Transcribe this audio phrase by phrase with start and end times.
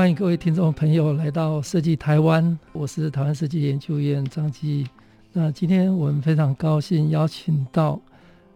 [0.00, 4.88] 欢迎各位听众朋友来到设计台湾，我是台湾设计研究院张基。
[5.30, 8.00] 那今天我们非常高兴邀请到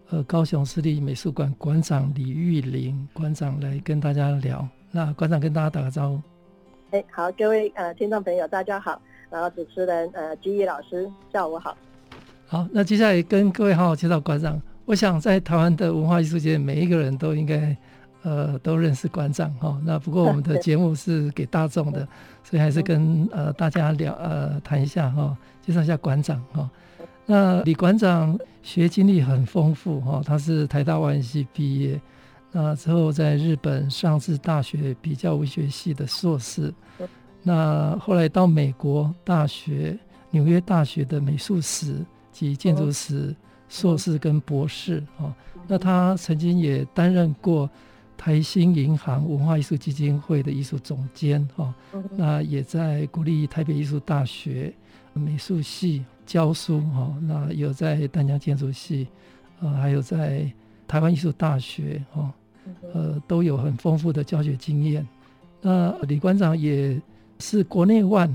[0.09, 4.67] 呃高雄市立美术馆馆长李玉玲馆长来跟大家聊。
[4.89, 6.21] 那馆长跟大家打个招呼。
[6.89, 11.77] 哎，好，各位呃听众朋友大家好，然后主持人呃基毅老师下午好。
[12.47, 14.59] 好，那接下来跟各位好好介绍馆长。
[14.85, 17.77] 我想在台湾的文化艺术界，每一个人都应该。
[18.25, 19.79] 呃，都认识馆长哈。
[19.85, 22.07] 那不过我们的 节目是给大众的，
[22.43, 26.67] 所以还是跟呃大家聊呃谈一下哈，介绍一下馆长哈。
[27.27, 32.01] 那李馆长学经历很丰富哈，他是台大外文系毕业，
[32.51, 36.73] 那之后在日本上智大学比较文学系的硕士，
[37.43, 39.95] 那后来到美国大学
[40.31, 43.35] 纽约大学的美术史及建筑史
[43.69, 45.31] 硕士跟博士哈。
[45.67, 47.69] 那他曾经也担任过。
[48.17, 51.73] 台新银行文化艺术基金会的艺术总监哈，
[52.11, 54.73] 那也在国立台北艺术大学
[55.13, 59.07] 美术系教书哈，那有在丹江建筑系，
[59.59, 60.51] 呃，还有在
[60.87, 62.33] 台湾艺术大学哈，
[62.93, 65.07] 呃，都有很丰富的教学经验。
[65.61, 66.99] 那李馆长也
[67.39, 68.29] 是国内外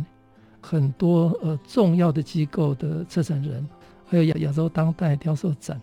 [0.60, 3.66] 很多呃重要的机构的策展人，
[4.06, 5.80] 还有亚亚洲当代雕塑展，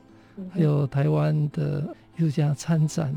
[0.49, 3.13] 还有台湾的艺术家参展。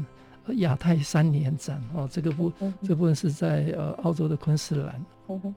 [0.54, 5.04] 亚太三年展哦，这个部这部分是在呃澳洲的昆士兰。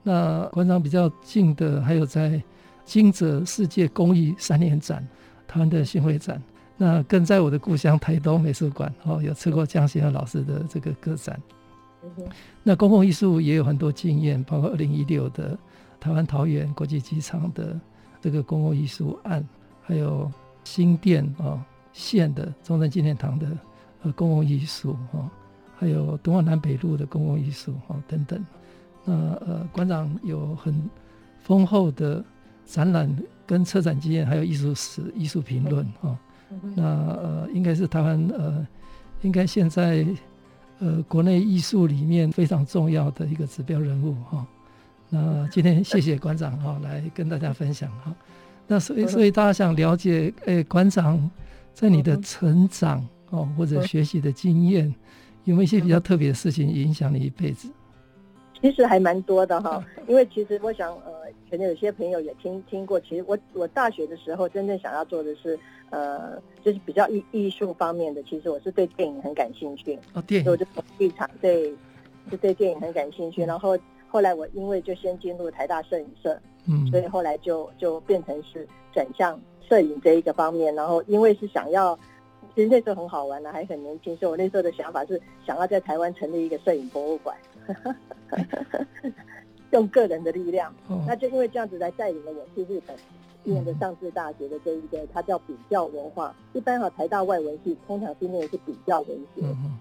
[0.02, 2.40] 那馆长比较近的还有在
[2.84, 5.06] 金泽世界公益三年展，
[5.48, 6.40] 台湾的巡回展。
[6.76, 11.40] 那更在我的故乡台东美术馆哦，有吃过江贤老师的这个个展。
[12.62, 15.56] 那公共艺术也有很多经验，包括二零一六的
[15.98, 17.78] 台湾桃园国际机场的
[18.20, 19.42] 这个公共艺术案，
[19.82, 20.30] 还有
[20.64, 21.60] 新店哦
[21.92, 23.46] 县的中正纪念堂的。
[24.04, 25.30] 呃，公共艺术哈，
[25.78, 28.44] 还有敦化南北路的公共艺术哈等等。
[29.04, 30.88] 那呃，馆长有很
[31.42, 32.22] 丰厚的
[32.66, 33.14] 展览
[33.46, 36.18] 跟策展经验，还有艺术史、艺术评论哈。
[36.74, 38.66] 那呃，应该是台湾呃，
[39.22, 40.06] 应该现在
[40.78, 44.46] 呃国内艺术里面非常重要的一个指标人物哈。
[45.08, 48.14] 那今天谢谢馆长哈，来跟大家分享哈。
[48.66, 51.30] 那所以所以大家想了解，哎，馆长
[51.72, 53.02] 在你的成长。
[53.34, 54.94] 哦，或者学习的经验，
[55.44, 57.68] 有没有一些比较特别的事情影响你一辈子？
[58.60, 61.12] 其实还蛮多的哈，因为其实我想，呃，
[61.50, 62.98] 可能有些朋友也听听过。
[63.00, 65.58] 其实我我大学的时候，真正想要做的是，
[65.90, 68.22] 呃，就是比较艺艺术方面的。
[68.22, 69.98] 其实我是对电影很感兴趣。
[70.14, 70.50] 哦，电影。
[70.50, 71.74] 我就从剧场对，
[72.30, 73.42] 就对电影很感兴趣。
[73.44, 73.76] 然后
[74.08, 80.74] 后来我因为就先进入台大摄影社，嗯，所以后来就就变成是转向摄影这一个方面。
[80.74, 81.98] 然后因为是想要。
[82.54, 87.36] 其实那时候很好玩呢、啊，还很年轻，所以我那时候的想法是想要在台湾成立一个摄影博物馆，
[89.72, 90.72] 用个人的力量。
[90.88, 92.96] 哦、那就因为这样子来带领了我去日本
[93.42, 96.34] 念的上智大学的这一个，它叫比较文化。
[96.52, 99.78] 一般哈台大外文系通常去念的是比较文学，嗯、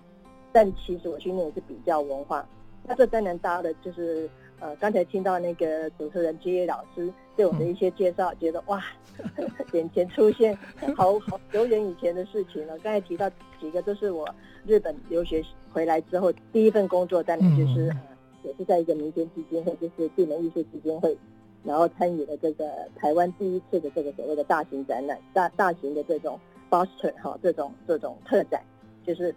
[0.52, 2.48] 但其实我去念的是比较文化。
[2.86, 4.30] 那这当然搭的就是。
[4.60, 8.84] 呃，刚才听到那个主持人基毅老师对我的一些介绍，嗯、觉得哇，
[9.74, 10.58] 眼前出现
[10.96, 12.78] 好好久远以前的事情了。
[12.80, 13.30] 刚才提到
[13.60, 14.28] 几个都是我
[14.66, 18.00] 日本留学回来之后第一份工作，当然就是、嗯、
[18.44, 21.18] 也是在一个民间基金会，就是地门艺术基金会，
[21.64, 26.40] 然后参与了这个台湾第一次的这个所谓的大型展览，大大型的这种
[26.70, 28.62] Boston 哈这种这种特展，
[29.06, 29.34] 就是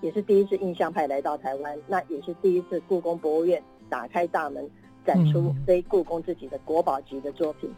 [0.00, 3.62] 也是第一次印象派来到台湾，那也是第一次故宫博物院。
[3.90, 4.68] 打开大门，
[5.08, 7.70] 展出非故宫自己的国宝级的作品。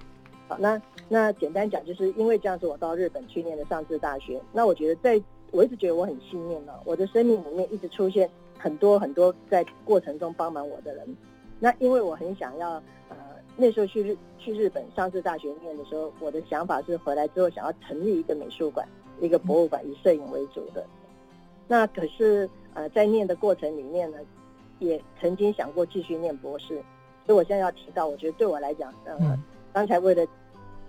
[0.48, 4.42] 好，那那简单讲，就是因为这样子，我到日本去念的上智大学。
[4.52, 8.28] 那我觉得在，在我一直觉得我很幸运呢，我的生命里面一直出现
[8.58, 11.16] 很多很多在过程中帮忙我的人。
[11.60, 12.70] 那因为我很想要，
[13.08, 13.16] 呃，
[13.56, 18.84] 那时候去日去日本上智大学念的时候，我的想法是回来之后想要成立一个美术馆，
[19.20, 20.84] 一个博物馆，以摄影为主的。
[21.68, 24.18] 那可是，呃，在念的过程里面呢。
[24.80, 26.82] 也曾经想过继续念博士，
[27.30, 29.40] 所以我现在要提到，我觉得对我来讲，呃，嗯、
[29.72, 30.26] 刚才为了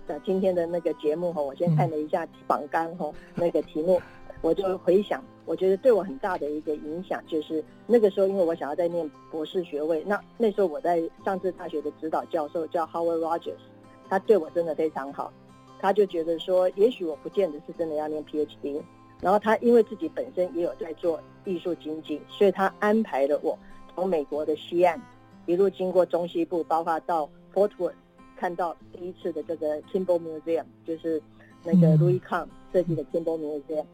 [0.08, 4.02] 呃今天的那个节目哈，我先看了一下榜单哈，那个题目，
[4.40, 13.62] 我就回想，我觉得对我很大的一个影响就是那个时候，因为我想要在念博士学位，那那时候我在上智大学的指导教授叫 Howard Rogers，
[14.08, 15.32] 他对我真的非常好，
[15.78, 18.82] 他就觉得说，也许我不见得是真的要念 PhD，
[19.20, 23.56] 然后他因为自己本身也有在做艺术经济，所以他安排了我
[23.94, 25.00] 从美国的西岸
[25.46, 27.92] 一路经过中西部，包括到 Fort Worth，
[28.36, 31.20] 看到第一次的这个 Kimball Museum，就是
[31.64, 33.84] 那个 Louis Kahn 设计的 Kimball Museum。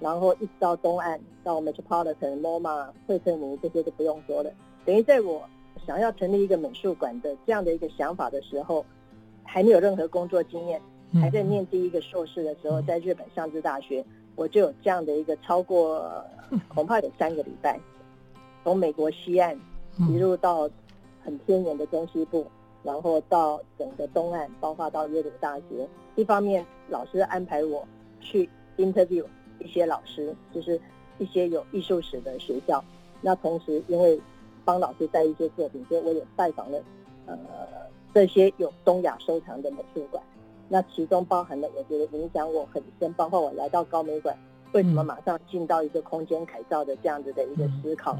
[0.00, 4.50] 然后一直到东岸，到 Metropolitan、MoMA、惠特尼这些都不用说了。
[4.84, 5.42] 等于在我
[5.86, 8.84] 想要成立一个美术馆的这样的一个想法的时候，
[9.44, 10.82] 还没有任何工作经验，
[11.14, 14.04] 还在念第一个硕士的时候，在日本上智大学，
[14.34, 16.22] 我就有这样的一个超过
[16.68, 17.78] 恐怕有三个礼拜，
[18.64, 19.56] 从美国西岸
[20.10, 20.68] 一路到
[21.24, 22.46] 很偏远的中西部，
[22.82, 25.88] 然后到整个东岸，包括到耶鲁大学。
[26.16, 27.86] 一方面，老师安排我
[28.20, 29.24] 去 interview。
[29.60, 30.78] 一些老师就是
[31.16, 32.84] 一些有艺术史的学校，
[33.22, 34.20] 那同时因为
[34.64, 36.78] 帮老师带一些作品，所以我也拜访了
[37.24, 37.38] 呃
[38.12, 40.22] 这些有东亚收藏的美术馆。
[40.68, 44.36] 那其中包含了我觉得影响我很深，包括我来到高美馆，
[44.72, 48.18] 为什么马上进到一个空间改造的这样子的一个思考。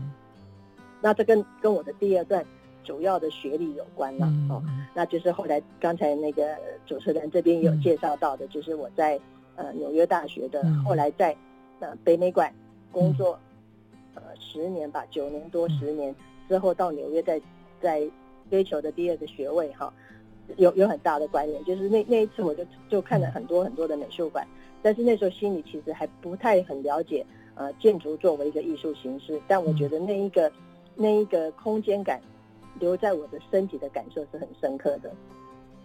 [1.02, 2.42] 那这跟跟我的第二段
[2.84, 4.62] 主要的学历有关了哦，
[4.94, 9.18] 那就是后来刚才那个主持人这边有介绍到的，就是我在。
[9.56, 11.32] 呃，纽约大学的，后来在
[11.78, 12.52] 呃北美馆
[12.90, 13.38] 工作，
[14.14, 16.12] 呃十年吧，九年多十年
[16.48, 17.40] 之后到纽约在
[17.80, 18.02] 在
[18.50, 19.94] 追求的第二个学位哈，
[20.56, 24.44] 有有很大的关联，就是那那一次我就就看了很多很多的美术馆，
[24.82, 30.50] 但是那时候心里其实还不太很了解呃建筑作为一个艺术形式，但我觉得那一个
[30.96, 32.20] 那一个空间感
[32.78, 35.10] 留在我的身体的感受是很深刻的，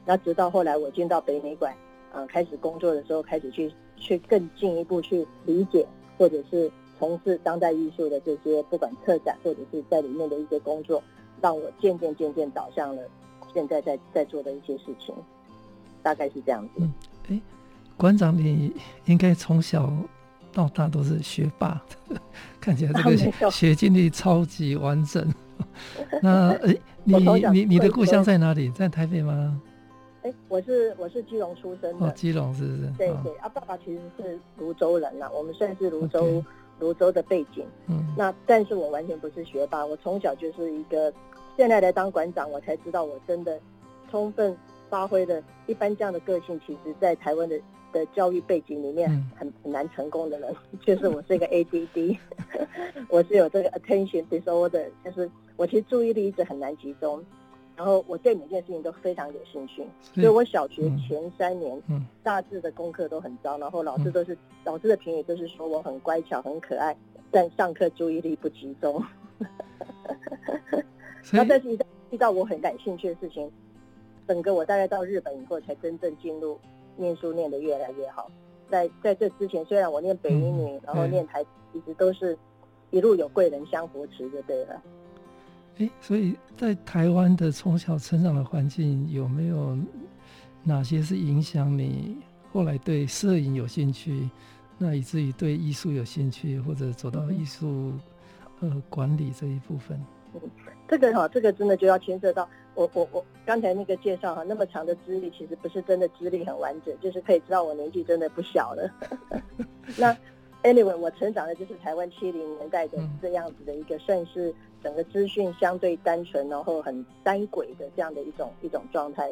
[0.06, 1.74] 那直到后来我进到北美馆。
[2.12, 5.86] 啊，开始工作的时候，开始去去更进一步去理解，
[6.18, 11.03] 或者是从事当代艺术的这些，不管策展或者是在里面的一些工作，
[11.39, 13.03] 让我渐渐渐渐导向了
[13.53, 15.13] 现在在在做的一些事情，
[16.01, 16.71] 大概是这样子。
[16.77, 16.91] 嗯，
[17.30, 17.39] 哎，
[17.95, 18.74] 馆长，你
[19.06, 19.94] 应该从小
[20.51, 21.80] 到大都是学霸，
[22.59, 25.31] 看起来这个 学经历超级完整。
[26.22, 27.16] 那哎，你
[27.52, 28.70] 你你的故乡在哪里？
[28.72, 29.62] 在台北吗？
[30.24, 32.92] 哎，我是我是基隆出生的，哦、基隆是不是？
[32.98, 36.44] 对对，啊，爸爸其实是泸州人呐，我们算是泸州
[36.80, 37.66] 泸.洲的背景。
[37.88, 41.12] 嗯，那但是我完全不是学霸，我从小就是一个，
[41.56, 43.58] 现在来当馆长，我才知道我真的
[44.12, 44.56] 充分
[44.90, 47.58] 发挥了一般这样的个性，其实在台湾的
[47.94, 52.18] 的教育背景里面很很难成功的人，嗯、 就是我是一个 ADD，
[53.08, 55.30] 我是有这个 attention disorder，就是
[55.60, 57.22] 我其实注意力一直很难集中。
[57.76, 61.82] 然后我对每件事情都非常有兴趣，所以我小学前三年，
[62.22, 66.94] 大致的功课都很糟，然后老师都是老师的评语都是说我很乖巧、很可爱，
[67.32, 69.02] 但上课注意力不集中。
[71.32, 71.78] 然后但是
[72.10, 73.50] 遇到我很感兴趣的事情，
[74.28, 76.60] 整个我大概到日本以后才真正进入
[76.98, 78.30] 念书念得越来越好。
[78.70, 82.38] 在在这之前，虽然我念北一女，然后念台，一直都是
[82.90, 84.82] 一路有贵人相扶持就对了。
[85.80, 89.78] 哎，所以在台湾的从小成长的环境，有没有
[90.62, 92.18] 哪些是影响你
[92.52, 94.30] 后来对摄影有兴趣，
[94.78, 97.94] 那以至于对艺术有兴趣，或者走到艺术
[98.60, 99.98] 呃管理这一部分？
[100.34, 100.42] 嗯，
[100.88, 108.92] 这个哈，这个真的就要牵涉到我我我刚才那个介绍哈，那么长的资历，其实不是真的资历很完整，就是可以知道我年纪真的不小了。
[109.98, 110.15] 那
[110.63, 114.54] anyway，我成长的就是台湾七零年代的这样子的一个算是。
[114.82, 119.30] 整个资讯相对单纯，然后很单轨的这样的一种一种状态。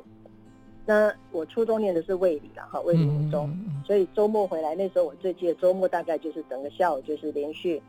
[0.86, 3.50] 那我初中念的是卫理啦，哈，卫理五中，
[3.86, 7.81] 所以周末回来那时候我最记得周末大概就是整个下午就是连续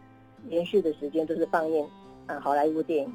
[0.47, 1.85] 连续的时间都是放映
[2.26, 3.12] 啊好莱坞电影，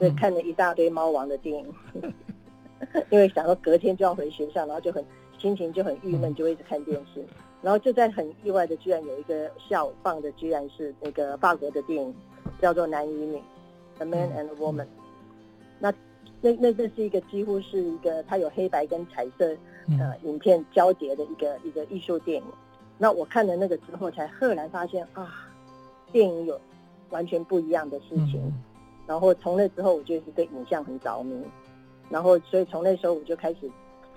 [0.00, 1.74] 所以看了一大堆猫王的电影，
[3.10, 5.04] 因为想到隔天就要回学校，然后就很
[5.38, 7.24] 心情就很郁闷，就会一直看电视。
[7.62, 12.14] 然后就在很意外的，居然有一个下午放的居然是那个法国的电影，
[12.60, 13.36] 叫做《男与女》。
[13.98, 14.86] A man and a woman，
[15.78, 15.92] 那
[16.40, 19.54] 那那这是一个几乎是一个它有黑白跟彩色
[19.98, 22.48] 呃影片交叠的一个一个艺术电影。
[22.96, 25.46] 那我看了那个之后，才赫然发现啊，
[26.10, 26.58] 电影有
[27.10, 28.50] 完全不一样的事情。
[29.06, 31.44] 然后从那之后，我就是对影像很着迷。
[32.08, 33.70] 然后所以从那时候我就开始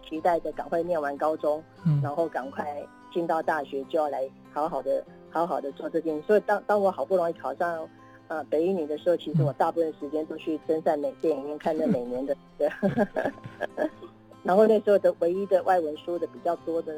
[0.08, 1.62] 期待着赶快念完高中，
[2.02, 2.82] 然后赶快
[3.14, 6.24] 进到大学，就要来好好的好好的做这件事。
[6.28, 7.88] 所以当当我好不容易考上。
[8.30, 12.36] 呃，北一女的时候，其实我大部分时间都去真善美电影院看那每年的，
[14.44, 16.96] 然后那时候的唯一的外文书的比较多的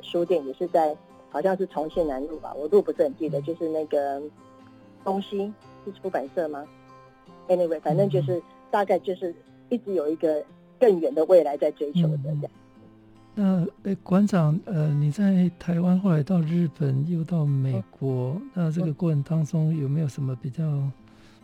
[0.00, 0.96] 书店，也是在
[1.28, 4.22] 好像是重庆南路吧，我路不是很记得，就是那个
[5.04, 5.52] 东西
[5.84, 6.64] 是出版社吗
[7.48, 9.34] ？Anyway，反正就是、嗯、大概就是
[9.70, 10.42] 一直有一个
[10.78, 12.50] 更远的未来在追求的这样。
[13.42, 20.62] 那诶，馆长，呃，你在台湾，后来到日本，又到美国，嗯、那这个过程当中有没有什么比较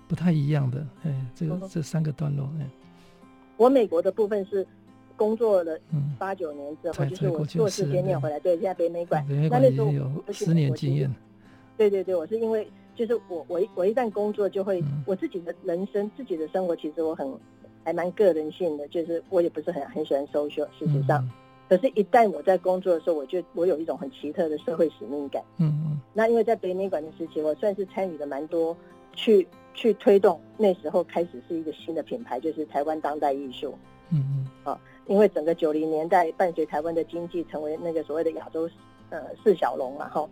[0.07, 0.87] 不太一样的？
[1.05, 2.67] 哎，这个、嗯、这三个段落，哎，
[3.57, 4.67] 我美国的部分是
[5.17, 5.79] 工作了
[6.19, 11.11] 八九年之后，嗯、就是我硕士先念回来，对，现在北美馆，那那时候有十年经验。
[11.79, 17.27] 对对对，我是因为就是我我一我一旦工作就会、嗯、我自己的人生自己的生活，其实我很
[17.85, 21.25] 还蛮个人性的，就是我也不是很很喜欢 social，事实上。
[21.25, 21.31] 嗯
[21.69, 25.43] 可是，一旦我在工作的时候，我就我有一种很奇特的社会使命感。
[25.59, 26.01] 嗯嗯。
[26.15, 28.77] 那因为在北美馆的时期，我算是参与的蛮多，
[29.15, 29.45] 去
[29.75, 33.77] 去推动那时候开始是一个新的品牌，就是台湾当代艺术。
[34.11, 34.47] 嗯嗯。
[34.63, 38.71] 啊，因为整个九零年代伴随台湾的经济成为那个所谓的亚洲
[39.11, 40.29] 呃四小龙嘛，哈，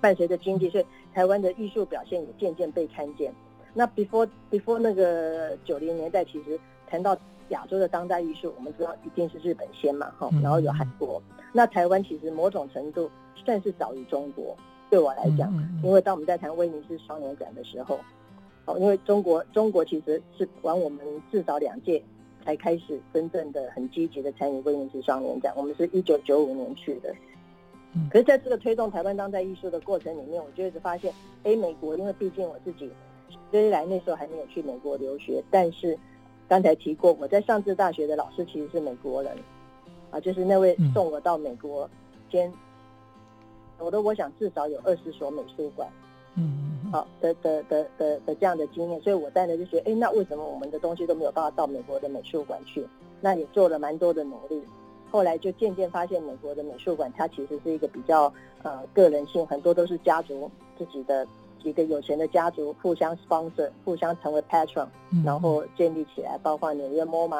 [0.00, 3.32] 伴随着经济，所以台湾的艺术表现也渐渐被看见。
[3.72, 6.58] 那 before before 那个九零年代，其实
[6.88, 7.16] 谈到。
[7.52, 11.22] 亚洲的当代艺术，我们知道一定是日本先嘛，哈，然后有韩国。
[11.28, 14.56] 嗯、那台湾其实某种程度算是早于中国，
[14.90, 18.00] 对我来讲，嗯、因为当我们在谈威尼斯双年展的时候，
[18.64, 22.02] 哦，因为中国中国其实是晚我们至少两届
[22.44, 27.14] 才开始真正的很积极的参与威尼斯双年展，我们是一九九五年去的。
[28.10, 32.90] 可是在这个推动台湾当代艺术的过程里面，我就一直发现，哎，美国，因为毕竟我自己
[33.50, 35.98] 虽然那时候还没有去美国留学，但是。
[36.52, 39.34] 刚才提过，我在上智大学的老师其实是美国人，
[40.10, 41.88] 啊，就是那位送我到美国，
[42.30, 42.52] 兼
[43.78, 45.88] 我的我想至少有二十所美术馆，
[46.34, 52.86] 嗯，好的的的的的这样的经验，所以我当时就觉得，哎，那为什么我们的东西都没有办法到美国的美术馆去？
[53.22, 54.62] 那也做了蛮多的努力，
[55.10, 58.30] 后来就渐渐发现，美国的美术馆它其实是一个比较
[58.62, 61.26] 呃个人性，很多都是家族自己的。
[61.62, 64.86] 几个有钱的家族互相 sponsor，互相成为 patron，
[65.24, 67.36] 然后建立起来，包括纽约 MoMA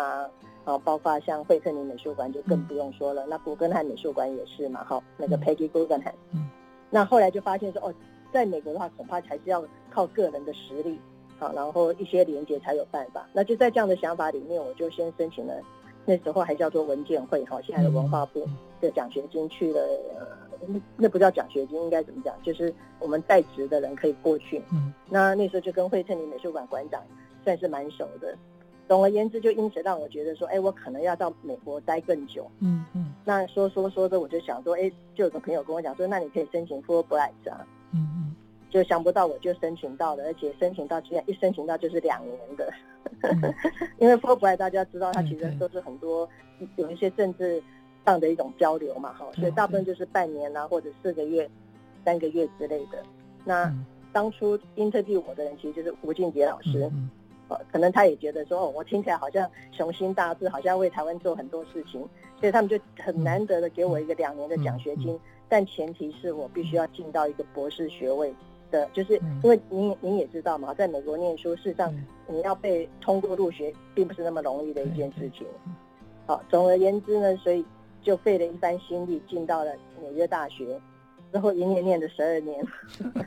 [0.64, 6.48] 啊，包括像惠特尼美术馆就更不用说了，嗯、那古根汉美术馆也是嘛，哈，那个 Peggy Guggenheim，嗯，
[6.88, 7.94] 那后来就发现说，哦，
[8.32, 10.98] 在美国的话，恐怕还是要靠个人的实力，
[11.38, 13.26] 好，然后一些连接才有办法。
[13.32, 15.54] 那就在这样的想法里面，我就先申请了，
[16.04, 18.46] 那时候还叫做文件会，哈，现在的文化部
[18.80, 19.80] 的奖学金去了。
[20.66, 22.34] 那那不叫奖学金，应该怎么讲？
[22.42, 24.62] 就是我们在职的人可以过去。
[24.72, 27.02] 嗯，那那时候就跟惠特尼美术馆馆长
[27.44, 28.36] 算是蛮熟的。
[28.88, 32.50] 总而言之，就因此让我觉得说，哎，我可能要到美国待更久。
[32.60, 33.12] 嗯嗯。
[33.24, 37.66] 那说说说着，我就想说，哎，就有个朋友跟我讲说，那你可以申请 Fulbright 啊。
[37.92, 38.36] 嗯嗯。
[38.68, 42.72] 就想不到我就申请到了，而且申请到居然一申请到就是两年的。
[43.22, 43.54] 嗯、
[43.98, 46.28] 因为 Fulbright 大家知道，它其实都是很多
[46.76, 47.62] 有一些政治。
[48.04, 51.48] 这样的一种交流嘛，哈，所以大部分就是半年啊，或者四个月、
[52.04, 53.02] 三个月之类的。
[53.44, 53.72] 那
[54.12, 57.08] 当初 interview 我的人其实就是吴俊杰老师，嗯
[57.48, 62.00] 嗯，可能他也觉得说，哦，我听起来好像雄心大志，好像为台湾做很多事情，
[62.40, 65.18] 所以他们就很难得的给我一个两年的奖学金，
[65.48, 68.34] 但前提是我必须要进到一个博士学位
[68.70, 71.94] 的，就是因为您您也知道嘛，在美国念书，事实上
[72.26, 75.46] 你要被通过入学，并不是那么容易的一件事情。
[76.26, 77.64] 好，总而言之呢，所以。
[78.02, 80.80] 就费了一番心力进到了纽约大学，
[81.32, 82.64] 之后一念念了十二年，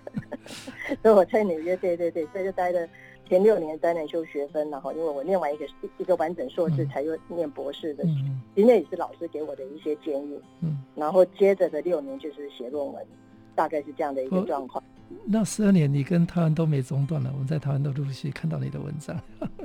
[1.02, 2.88] 所以我在纽约，对对对，所以就待了
[3.28, 5.66] 前六年在那修学分，然后因为我念完一个
[5.98, 13.06] 一个完整硕士才又念博士的，嗯、其实那也是老师给我的一些建议，嗯，然后接着的六年就是写论文，
[13.56, 14.84] 大概是这样的一个状况。
[15.24, 17.30] 那十二年，你跟台湾都没中断了。
[17.34, 19.16] 我们在台湾都陆续看到你的文章。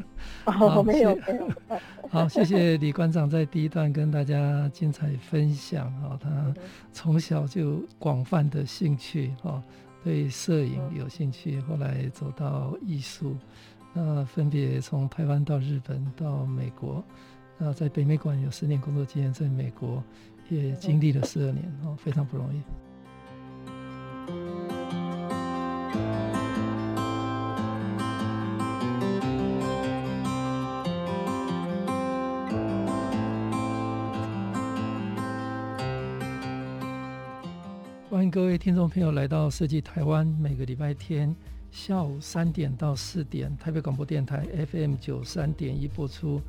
[0.44, 1.50] 哦，没有，没有。
[2.08, 6.54] 好，谢谢李馆长在第一段跟大家精彩分享啊，他
[6.92, 9.62] 从小就广泛的兴趣哈，
[10.04, 13.34] 对摄影有兴趣，后来走到艺术，
[13.94, 17.02] 那分别从台湾到日本到美国，
[17.56, 20.02] 那在北美馆有十年工作经验，在美国
[20.50, 22.60] 也经历了十二年哦，非常不容易。
[38.10, 41.32] 欢迎各位听众朋友来到设计台湾，每个礼拜天
[41.70, 46.42] 下午三点到四点，台北广播电台 FM 九三点一播出。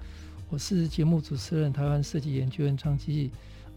[0.50, 3.30] 我是节目主持人，台湾设计研究员张基。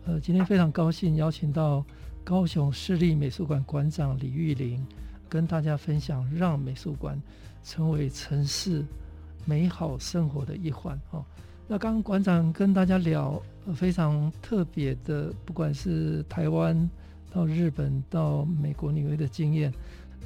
[0.06, 1.84] 呃，今天非常高兴邀请到
[2.24, 4.82] 高雄市立美术馆馆长李玉玲，
[5.28, 7.20] 跟大家分享让美术馆
[7.62, 8.82] 成为城市
[9.44, 10.98] 美好生活的一环。
[11.10, 11.22] 哦，
[11.68, 13.38] 那刚刚馆长跟大家聊
[13.74, 16.88] 非常特别的，不管是台湾。
[17.34, 19.72] 到日本、到美国纽约的经验。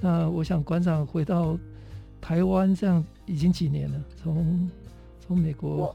[0.01, 1.59] 那我想馆长回到
[2.21, 4.05] 台湾这样已经几年了？
[4.17, 4.71] 从
[5.21, 5.95] 从美国。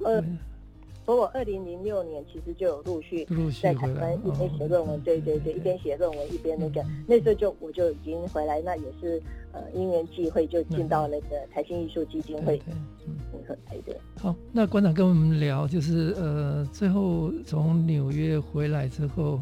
[1.05, 3.27] 所以我二零零六年其实就有陆续
[3.62, 12.62] 在台湾一边写论文，对对对，一边写论文一边那个，那时候就我就已经回来，那也是呃因缘际会就进到那个台新艺术基金会，
[13.05, 13.13] 嗯，
[13.46, 13.93] 很台的。
[14.17, 19.41] 好，那馆长跟我们聊，就是呃最后从纽约回来之后，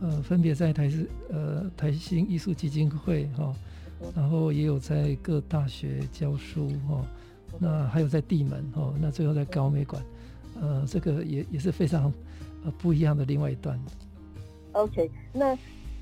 [0.00, 3.54] 呃分别在台视呃台新艺术基金会哈，
[4.14, 7.04] 然后也有在各大学教书哈，
[7.58, 10.02] 那还有在地门哈，那最后在高美馆。
[10.60, 12.10] 呃，这个也也是非常
[12.64, 13.78] 呃不一样的另外一段。
[14.72, 15.58] OK，那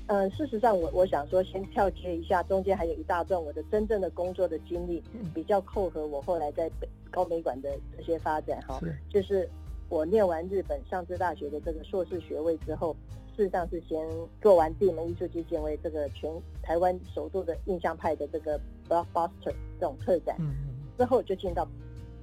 [0.07, 8.79] 呃，事实上我我想说，先跳接一下，中间还有一大段我的真正的工作的经历，比较扣合我后来在北高美馆的这些发展哈。
[8.79, 9.49] 是就是
[9.89, 12.95] 我念完日本上智大学的这个硕士学位之后，
[13.35, 14.07] 事实上是先
[14.41, 21.67] 做完地门艺术基金为这个全台湾首度的印象派的这个 Blockbuster 这种特展，嗯嗯之后就进到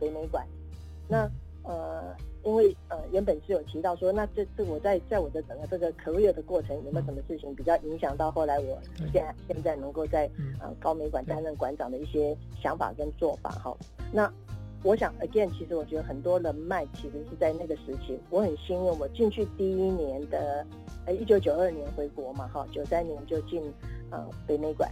[0.00, 0.46] 北美馆，
[1.08, 1.30] 那。
[1.64, 8.76] 呃，因为呃原本是有提到说，那这这我在在我的整个这个 career 的过程有没有什么事情比较影响到后来我
[9.12, 10.28] 现在现在能够在
[10.58, 13.72] 呃高美馆担任馆长的一些想法跟做法哈？
[14.10, 14.28] 那
[14.82, 20.66] 我想 again，其实我觉得很多人脉其实是在那个时期，我很幸运，我进去第一年的
[21.06, 23.62] 呃一九九二年回国嘛哈，九三年就进
[24.10, 24.90] 呃北美馆。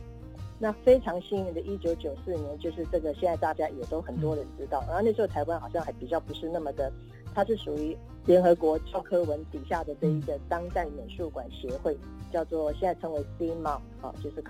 [0.62, 4.84] 那非常幸运的，一九九四年就是这个，现在大家也都很多人知道。
[4.86, 6.92] 然后那时候台湾好像还比较不是那么的，
[7.34, 11.96] 它是属于联合国教科文底下的这一个当代美术馆协会，
[12.30, 14.42] 叫做现在称为 CIMAM 啊，就是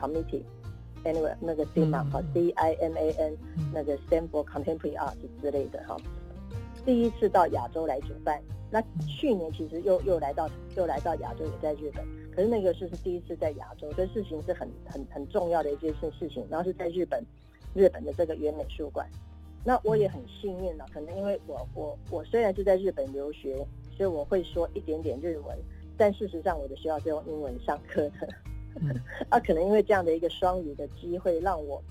[1.03, 3.37] Committee，Anyway 那个 CIMAM 哈，C I M A N
[3.73, 5.97] 那个 for Contemporary Art 之类的哈。
[6.85, 8.41] 第一次到亚洲来主办，
[8.71, 12.05] 那去年其实又又来到又来到亚洲，也在日本。
[12.35, 16.47] 可是那个是是第一次在亚洲，这事情是很很很重要的一件事事情。
[16.49, 17.23] 然后是在日本，
[17.75, 19.07] 日本的这个原美术馆。
[19.63, 23.57] 那我也很幸运了，可能因为我我我虽然是在日本留学，
[23.95, 25.55] 所以我会说一点点日文，
[25.99, 28.27] 但事实上我的学校是用英文上课的。
[28.77, 28.95] 嗯、
[29.29, 31.83] 啊，可能因为这样的一个双语的机会，让我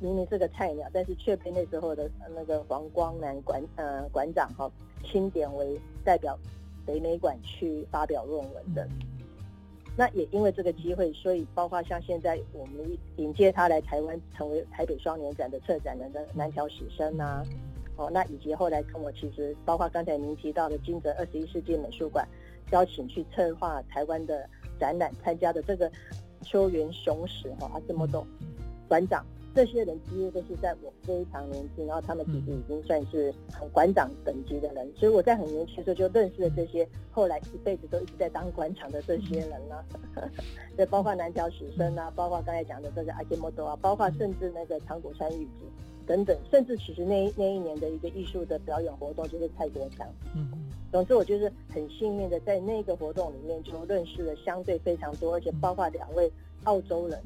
[0.00, 4.70] 明明是个菜鸟，但是却被那时候的那个黄光南馆呃馆长哈
[5.02, 6.38] 钦点为代表
[6.84, 8.86] 北美馆去发表论文的。
[9.98, 17.42] 那也因为这个机会，所以包括像现在我们迎接他来台湾，成为台北双年展的策展人的南条史生啊，
[17.96, 22.28] 哦，那以及后来跟我其实包括刚才您提到的金泽二十一世纪美术馆
[22.72, 24.46] 邀请去策划台湾的
[24.78, 25.90] 展览参加的这个
[26.46, 28.26] 秋元雄史哈阿这么多
[28.88, 29.24] 馆长。
[29.54, 39.76] 这些人几乎都是在我非常年轻，然后他们其实已经算是很馆长等级的人，所以我在很年轻的时候就认识了这些后来一辈子都一直在当馆长的这些人呢、
[40.14, 40.28] 啊。
[40.76, 45.50] 对，包括南条史生啊，包括刚才讲的这些阿基莫多啊，包括甚至那个长谷川裕子
[46.06, 50.06] 等等，甚至其实那那一年的一个艺术的表演活动就是蔡国强。
[50.34, 50.48] 嗯，
[50.92, 56.30] 总之我就是很幸运的在那个活动里面就认识了相对非常多，而且包括两位
[56.64, 57.20] 澳洲人。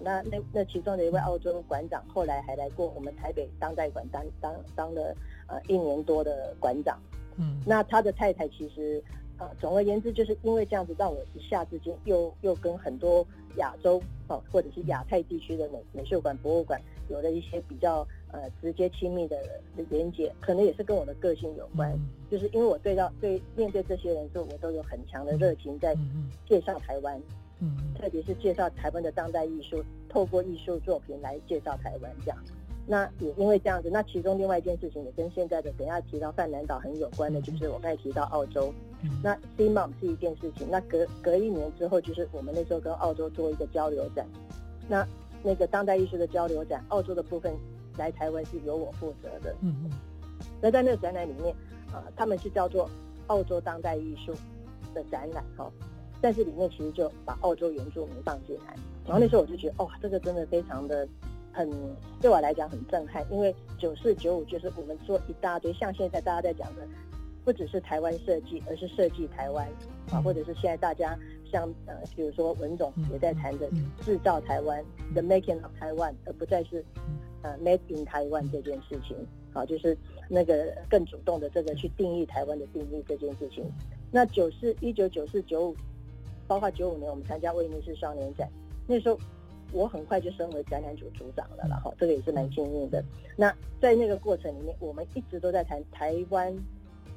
[0.00, 5.14] 那那那其中的一位澳洲馆长，后来还来过我们台北当代馆当当当了
[5.46, 6.98] 呃一年多的馆长。
[7.36, 9.04] 嗯，那他的太太其实
[9.38, 13.24] 呃总而言之，就是因为这样子，让我一下之间又又跟很多
[13.58, 16.80] 亚洲哦或者是亚太地区的美美术馆博物馆
[17.12, 19.36] 有了一些比较呃直接亲密的
[19.90, 21.96] 连接，可能也是跟我的个性有关。
[22.30, 25.94] 就是因为我对到对面对这些人时候，我都有很强的热情在
[26.48, 27.20] 介绍台湾。
[27.60, 32.38] 嗯，特别是介绍台湾的当代艺术，透过艺术作品来介绍台湾这样。
[32.84, 38.74] 那也因为这样子，那其中另外一件事情也跟现在的等下提到泛南岛很有关的，就是我刚才提到澳洲。
[39.22, 44.26] 那 CMOM 是一件事情，那隔隔一年之后，就是我们那时候跟澳洲做一个交流展。
[44.88, 45.06] 那
[45.42, 47.54] 那个当代艺术的交流展，澳洲的部分
[47.96, 49.54] 来台湾是由我负责的。
[49.60, 49.90] 嗯嗯。
[50.60, 51.54] 那在那个展览里面，
[51.92, 52.88] 啊、呃，他们是叫做
[53.28, 54.32] 澳洲当代艺术
[54.94, 55.70] 的展览，哈。
[56.20, 61.06] 但是里面其实就把澳洲原住民放进来，然后那时候我就觉得，哇、哦，这个真的非常的
[61.52, 61.68] 很
[62.20, 66.86] 对我来讲很震撼，因为九四九五就是我们做一大堆，像现在大家在讲的，
[67.44, 69.66] 不只是台湾设计，而是设计台湾
[70.12, 71.18] 啊，或者是现在大家
[71.52, 76.84] 像呃，比如说文总也在谈的制造台湾，the making of Taiwan，而不再是
[77.42, 79.16] 呃 made in Taiwan 这件事情，
[79.52, 79.96] 好，就是
[80.28, 83.70] 那个更主动的这个去定义台湾的定义这件事情。
[84.10, 85.76] 那九四一九九四九五。
[86.48, 88.46] 包括九五年我们参加威尼斯双年展，
[88.86, 89.16] 那时候
[89.72, 93.02] 我很快就升为展览组组长了，然后这个也是蛮幸运的。
[93.36, 96.54] 那在那个过程里面，我们一直都在谈台湾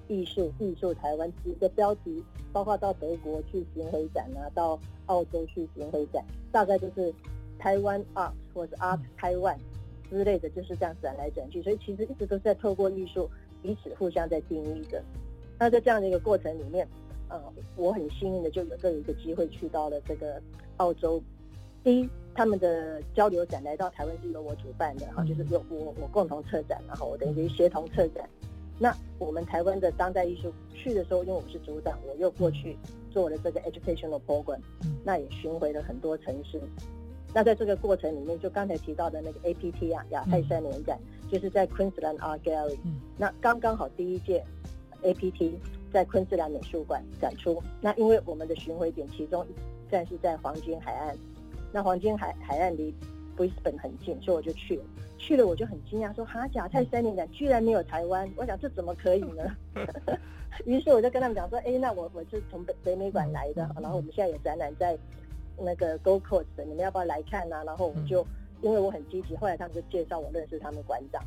[0.07, 7.13] 艺术艺术台湾几个标题，包括到德国去巡回展啊，到澳洲去巡回展，大概就是
[7.57, 9.57] 台湾 art 或者 art 台湾
[10.09, 11.61] 之类的，就是这样转来转去。
[11.63, 13.29] 所以其实一直都是在透过艺术
[13.61, 15.03] 彼此互相在定义的。
[15.57, 16.87] 那在这样的一个过程里面，
[17.29, 17.41] 呃，
[17.75, 20.41] 我很幸运的就有这一个机会去到了这个
[20.77, 21.21] 澳洲。
[21.83, 28.27] 第一，他们的交流展来到台湾是由我主办的哈，就是由我我共同策展，然后我等于协同策展。
[28.77, 32.77] 那我们台湾的当代艺术去的时候，因为我是组长，我又过去
[33.09, 34.59] 做了这个 educational program，
[35.03, 36.61] 那也巡回了很多城市。
[37.33, 42.77] 那在这个过程里面，就刚才提到的那个 APT 啊，亚太三年展，就是在昆士兰 Art Gallery，
[43.17, 44.43] 那刚刚好第一届
[45.03, 45.53] APT
[45.91, 47.61] 在昆士兰美术馆展出。
[47.81, 51.17] 那因为我们的巡回点其中一站是在黄金海岸，
[51.71, 52.93] 那黄金海海岸离
[53.37, 54.83] Brisbane 很近，所以我就去了。
[55.17, 59.55] 去了我就很惊讶，说哈亚太三年展居然没有台湾，我想这怎么可以呢？
[60.65, 64.97] 于是我就跟他们讲说，哎，那我我是从北北美馆来的，然后我们现在有展览在
[65.57, 67.63] 那个 Gold Coast 的，你们要不要来看呢、啊？
[67.65, 68.25] 然后我就
[68.61, 71.23] 因为我很积极，后来他们就介绍我认识他们馆长。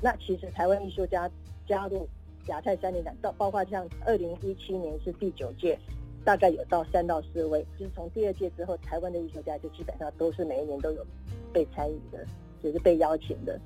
[0.00, 1.30] 那其实台湾艺术家
[1.66, 2.08] 加入
[2.48, 5.78] 亚太三年展，到包括像二零一七年是第九届，
[6.24, 11.06] 大概有到三到四位，就是从第二届之后，台湾的艺术家就基本上都是每一年都有
[11.52, 12.26] 被参与的。
[12.62, 13.60] 就是被邀请的，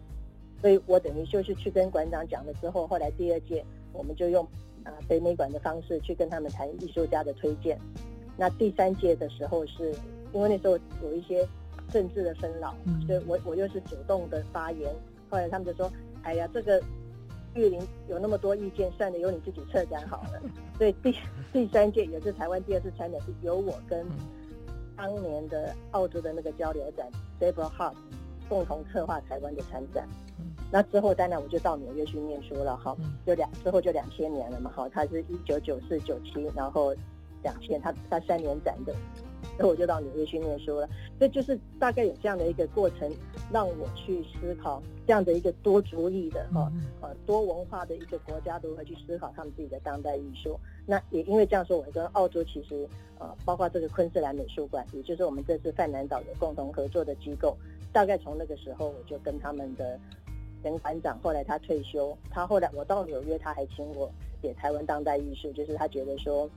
[0.61, 4.45] 所以我等于就是去跟馆长讲了之后，后来第二届我们就用
[4.83, 7.79] 啊北美馆的方式去跟他们谈艺术家的推荐。
[8.37, 9.95] 那第三届的时候是，
[10.33, 11.47] 因为那时候有一些
[11.93, 12.75] 政治的纷扰，
[13.07, 14.93] 所以我我又是主动的发言。
[15.31, 15.89] 后来他们就说
[16.25, 16.83] ：“哎呀，这个
[17.55, 20.41] 玉林有那么多意见，算了，由你自己策展好了。”
[20.79, 21.15] 所以第
[21.53, 24.07] 第三届也是台湾第二次参展，是由我跟
[24.97, 27.07] 当年的澳洲的那个交流展
[27.41, 27.95] Deborah Hart
[28.49, 30.09] 共同策划台湾的参展，
[30.71, 36.95] 那之后当然我就到纽约去念书了哈，就两之后就两千年了嘛哈，他是一九九四九七，然后
[37.43, 38.95] 两千他他三年展的，
[39.59, 43.13] 之后我就到纽约去念书了，所以就是大概有这样的一个过程，
[43.53, 50.59] 让我去思考这样的一个多族裔的哈呃多文化的一个国家如何去思考他们自己的当代艺术。
[50.87, 57.57] 那也因为这样说，我跟澳洲其实呃包括这个昆士兰美术馆，也就是我们这次泛南岛的共同合作的机构。
[57.93, 59.99] 大概从那个时候，我就跟他们的
[60.63, 64.09] 前馆长，后来他退休，他后来我到纽约，他还请我
[64.41, 66.49] 写台湾当代艺术，就是他觉得说，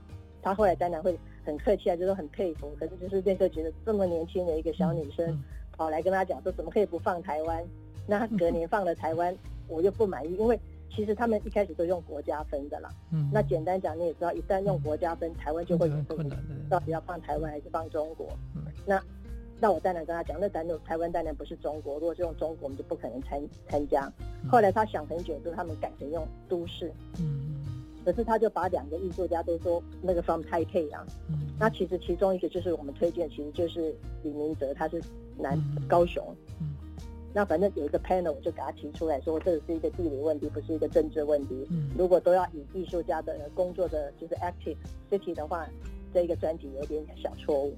[0.41, 5.37] 他后来当然会很客气啊，就是很佩服，可是就是那时候觉得这么年轻的一个小女生，
[5.71, 7.63] 跑来跟他讲说，怎么可以不放台湾？
[8.07, 9.35] 那他 隔年放了台湾，
[9.67, 12.89] 我又不满意，因为其实他们一开始都用国家分的啦。
[13.11, 13.29] 嗯。
[13.33, 16.37] 那简单讲，你也知道，一旦用国家分，台湾就会有困难，
[16.69, 18.27] 到底要放台湾还是放中国？
[18.55, 18.63] 嗯。
[18.85, 19.01] 那。
[19.63, 24.11] 那我当然跟他讲，那咱台湾当然不是中国，如果是用中国，我们就不可能参参加。
[24.49, 26.91] 后来他想很久之后，他们改成用都市。
[27.19, 27.70] 嗯，
[28.03, 31.05] 可是他就把两个艺术家都说那个 from Taipei 啊。
[31.29, 31.47] 嗯。
[31.59, 35.01] 那其实其中一个就是我们推荐，其实就是李明哲，他是
[35.37, 36.23] 南高雄。
[36.59, 36.69] 嗯。
[37.33, 41.67] 那反正有一个 panel，我就给他提出来说，这是一个地理问题，不是一个政治问题。
[41.69, 41.89] 嗯。
[41.97, 44.75] 如果都要以艺术家的工作的就是 active
[45.09, 45.67] city 的话，
[46.13, 47.73] 这一个专题有点小错误。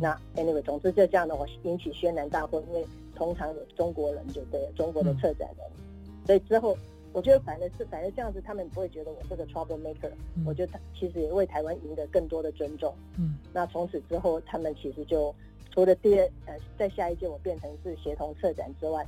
[0.00, 5.66] 那 anyway，总之就这样的，我引起轩然大波，因为通常有中国人就对中国的策展人，
[6.26, 6.76] 所以之后
[7.12, 10.10] 我觉得反正是反正这样子，他们不会觉得我是个 trouble maker。
[10.46, 12.94] 我觉得他其实也为台湾赢得更多的尊重。
[13.18, 15.34] 嗯，那从此之后，他们其实就
[15.72, 19.06] 除了第二呃，在下一届我变成是协同策展之外，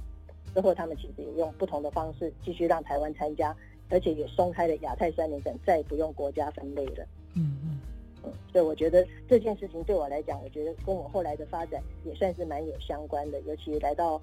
[0.55, 3.55] 之后他们其实也用不同的方式继续让台湾参加，
[3.91, 7.07] 而且也松开了亚太三年展，再也不用国家分类了。
[7.35, 7.81] 嗯嗯。
[8.23, 13.41] 嗯，所以我觉得这件事情对我来讲，我觉得跟我后来的发展也算是蛮有相关的。
[13.43, 14.21] 尤其来到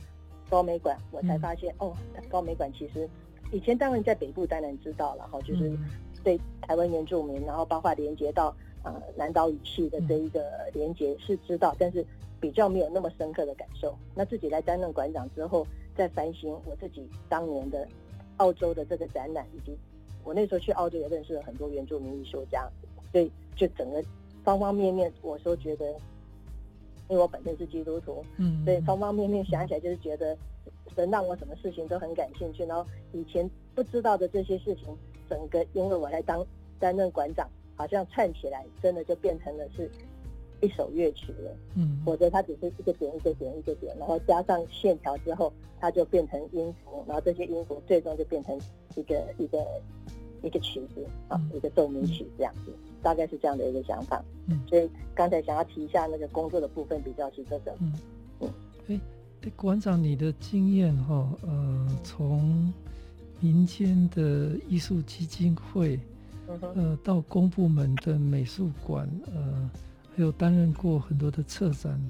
[0.49, 1.97] 高美馆，我才发现、嗯、哦，
[2.29, 3.09] 高美馆其实
[3.51, 5.77] 以前当然在北部当然知道了哈，就是
[6.23, 8.47] 对台湾原住民，然后包括连接到
[8.83, 12.05] 啊、呃、南岛语系的这一个连接是知道，但是
[12.39, 13.95] 比较没有那么深刻的感受。
[14.15, 17.87] 那自己来担任馆长之后，再反省我自己当年的
[18.37, 19.77] 澳洲的这个展览，以及
[20.23, 22.69] 我那时候去澳洲也认识了很多原住民艺术家，
[23.11, 23.31] 所以。
[23.57, 24.03] 就整个
[24.43, 25.89] 方方面面，我说觉得，
[27.09, 30.37] 因为我本身是基督徒，嗯，所以方方面面想起来就是觉得
[30.95, 32.65] 神让我什么事情都很感兴趣。
[32.65, 34.85] 然后以前不知道的这些事情，
[35.29, 36.45] 整个因为我来当
[36.79, 39.89] 担任馆长，好像串起来，真的就变成了是
[40.61, 41.55] 一首乐曲了。
[41.75, 48.59] 嗯，否则它只是一个点一个点一个点，然后加上线条之后，它就变成音符，然后这些音符最终就变成
[48.95, 49.65] 一个一个
[50.41, 52.73] 一个曲子啊，一个奏鸣曲这样子。
[53.03, 57.93] 大概是这样的一个想法，嗯，所以刚才想要提一下那个工作的部分，比较是这个，嗯
[58.87, 58.99] 嗯，
[59.43, 62.73] 哎，馆长，你的经验哈，呃，从
[63.39, 65.99] 民间的艺术基金会，
[66.75, 69.69] 呃，到公部门的美术馆，呃，
[70.15, 72.01] 还有担任过很多的策展，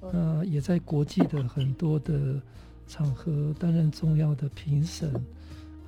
[0.00, 2.40] 呃，也在国际的很多的
[2.86, 5.10] 场合担任重要的评审，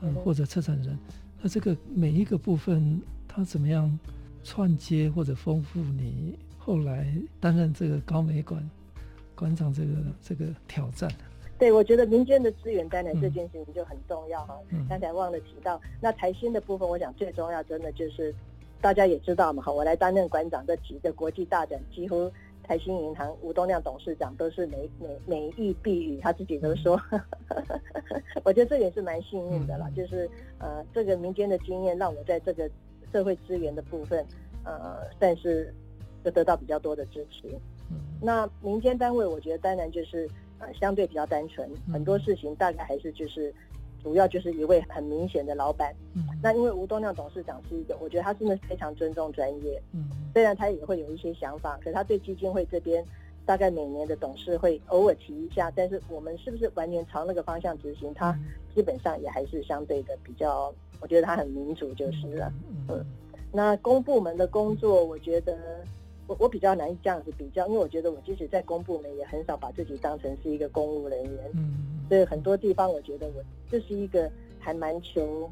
[0.01, 0.99] 呃，或者策展人。
[1.43, 3.97] 那这个每一个部分，它怎么样
[4.43, 8.69] 串接或者丰富你后来担任这个高美馆
[9.39, 11.09] 馆长这个这个挑战？
[11.59, 14.59] 对，我觉得民间的资源当然这件事情就很重要哈。
[14.89, 18.35] 刚、嗯、才忘了提到，那台新的部分，我想最重要真的就是
[18.81, 22.31] 大家也知道嘛哈，我来担任馆长这几个国际大展，几乎
[22.63, 27.01] 台新银行吴东亮董事长都是每每每议必语，他自己都说。
[28.45, 32.71] 我觉得这也是蛮幸运的啦，就是呃，这个民间的经验让我在这个
[33.13, 34.25] 社会资源的部分，
[34.65, 35.75] 呃，算是
[36.25, 37.49] 就得到比较多的支持。
[38.21, 43.55] 那民间单位，我觉得当然就是呃相对比较单纯，很多事情大概还是就是
[44.03, 45.95] 主要就是一位很明显的老板。
[46.15, 49.81] 嗯那因为吴东亮董事长是一个，我觉得他真的非常尊重专业。
[49.93, 53.05] 嗯虽然他也会有一些想法，可是他对基金会这边。
[53.47, 58.13] 大概每年的董事会偶尔提一下，但是我们是不是完全朝那个方向执行？
[58.13, 58.39] 他
[58.75, 60.71] 基本上也还是相对的比较，
[61.01, 62.53] 我觉得他很民主就是了。
[62.91, 63.03] 嗯，
[63.51, 65.57] 那公部门的工作，我觉得
[66.29, 71.51] 我我比较难这样子比较，因为我觉得我即使在公部门也很少把自己当成是一个公务人员。
[71.55, 75.51] 嗯，所以很多地方我觉得我就是一个还蛮求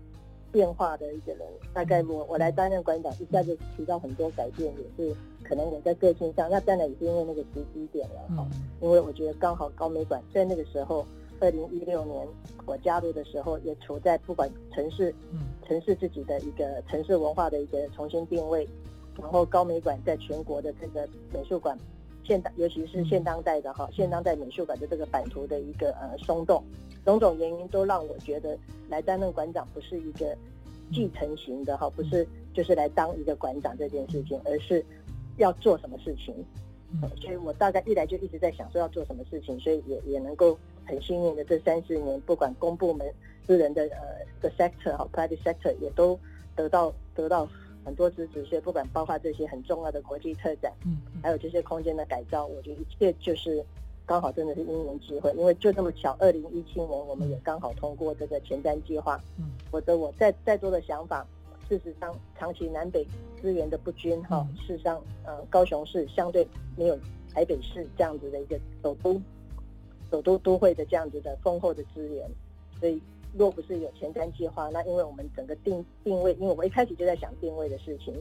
[0.52, 1.48] 变化的一个人。
[1.72, 5.16] 大概我我来担任馆长，一下就提到很多改变，也是。
[5.42, 8.46] 可能我在个性上，那当然也是因为那个时机点了哈。
[8.50, 11.06] 嗯、因为我觉得刚好高美馆在那个时候，
[11.38, 12.26] 二零一六年
[12.66, 18.68] 我加入的时候，也处在不管城市，嗯、城市自己的一个城市文化的一个重新定位，
[19.20, 21.78] 然后高美馆在全国的这个美术馆
[22.24, 26.62] 现代，尤其是现当代的哈，现当代美术馆的这个版图的一个呃松动，
[27.04, 30.36] 种种原因都让我觉得来担任馆长不是一个
[30.92, 34.84] 继承型的哈，不是就是来当一个馆长这件事情，而是。
[35.38, 36.34] 要做什么事情，
[36.94, 43.06] 嗯，所以我大概一来就一直在想说要做什么事情，所以也也能够很幸运的这三四年，不管公部门、
[43.46, 46.18] 私人的呃的 sector 哈，private sector 也都
[46.54, 47.46] 得到得到
[47.86, 53.64] 很多支持，所以不管包括这些很重要的国际特展，嗯，还有这些空间的改造，我觉得一切就是
[54.04, 61.24] 刚好真的是因缘际会，因为就这么巧，二零一七年我们也刚好通过这个前瞻计划，嗯，否则我再再多的想法。
[61.68, 63.04] 事实上，长期南北
[63.42, 66.46] 资源的不均，哈，事实上，呃，高雄市相对
[66.76, 66.96] 没有
[67.34, 69.20] 台北市这样子的一个首都、
[70.08, 72.24] 首都都会的这样子的丰厚的资源，
[72.78, 73.02] 所以
[73.38, 78.14] 若不是有前瞻计划，那因为我们整个定定位，因为我一开始就在想定位的事情，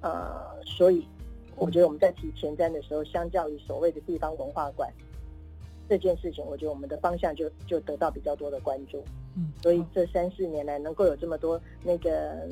[0.00, 1.06] 呃，所以
[1.56, 4.92] 我觉得我们在提前瞻的时候，相较于所谓的地方文化馆
[5.88, 9.02] 这件事情，我觉得我们的方向就就得到比较多的关注。
[9.36, 12.48] 嗯，所以这三四年来能够有这么多那个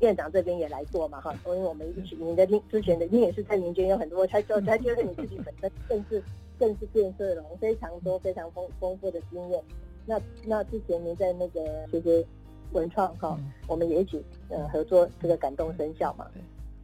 [0.00, 6.22] 院长这边也来过嘛哈，因为我们一起你的之前的你也是在民间有很多，他就他觉得你自己本身更是
[6.58, 9.62] 更是建设龙，非常多非常丰丰富的经验。
[10.10, 12.26] 那那之前您在那个其实
[12.72, 16.26] 文创哈，我们也一起呃合作这个感动生效嘛，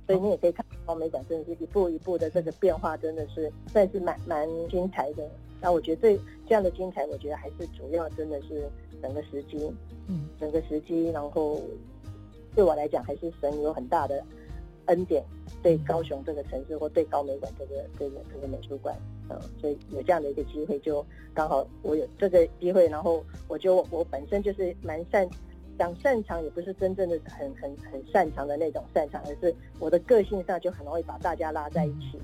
[0.07, 5.29] 所以你也可以看到美馆真的是一步一步的这个变化，真的是算是蛮蛮精彩的。
[5.61, 8.71] 那我觉得这这样的精彩，我觉得还是主要真的是。
[9.03, 9.71] 整个时机，
[10.09, 11.61] 嗯，整个时机，然后
[12.55, 14.25] 对我来讲，还是神有很大的
[14.87, 15.25] 恩典，
[15.63, 18.97] 对高雄这个城市，或对高美馆这个这个这个美术馆，
[19.29, 25.29] 嗯，所以有这样的一个机会，就刚好我有这个机会，然后我就我本身就是蛮擅，
[25.79, 32.21] 讲擅长也不是真正的很很很擅长的那种擅长，而是我的个性上就很容易把大家拉在一起，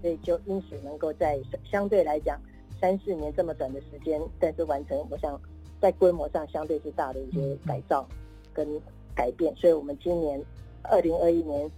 [0.00, 2.40] 所以就因此能够在相对来讲
[2.80, 5.40] 三四年这么短的时间，但是完成，我想。
[5.80, 8.06] 在规模上相对是大的一些改造
[8.52, 8.64] 跟
[9.16, 10.40] 改变，所以我们今年
[10.84, 11.68] 二零二一年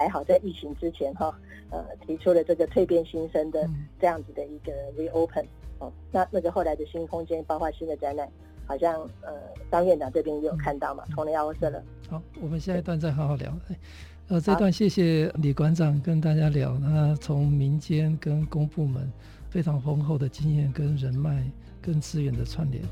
[0.00, 1.30] 还好在疫情之前哈，
[1.68, 3.68] 呃提出了这个蜕变新生的
[4.00, 5.44] 这样子的一个 reopen
[5.78, 8.26] 哦，那那个后来的新空间，包括新的展览，
[8.64, 9.30] 好像呃
[9.70, 11.82] 张院长这边也有看到嘛，从雷奥社了。
[12.08, 13.54] 好，我们下一段再好好聊。
[14.28, 19.12] 呃，这段谢谢李馆长跟大家聊，那从民间跟公部门
[19.50, 21.44] 非常丰厚的经验跟人脉
[21.82, 22.82] 跟资源的串联。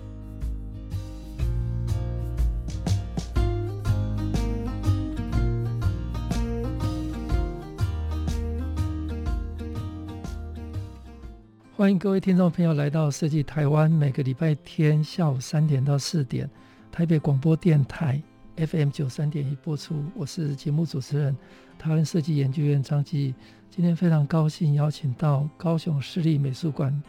[11.78, 16.50] 欢迎各位听众朋友来到设计台湾，每个礼拜天下午三点到四点，
[16.90, 18.20] 台北广播电台
[18.56, 20.02] FM 九三点一播出。
[20.16, 21.36] 我是节目主持人
[21.78, 23.32] 台湾设计研究院张继。
[23.70, 27.00] 今天非常高兴邀请到高雄市立美术馆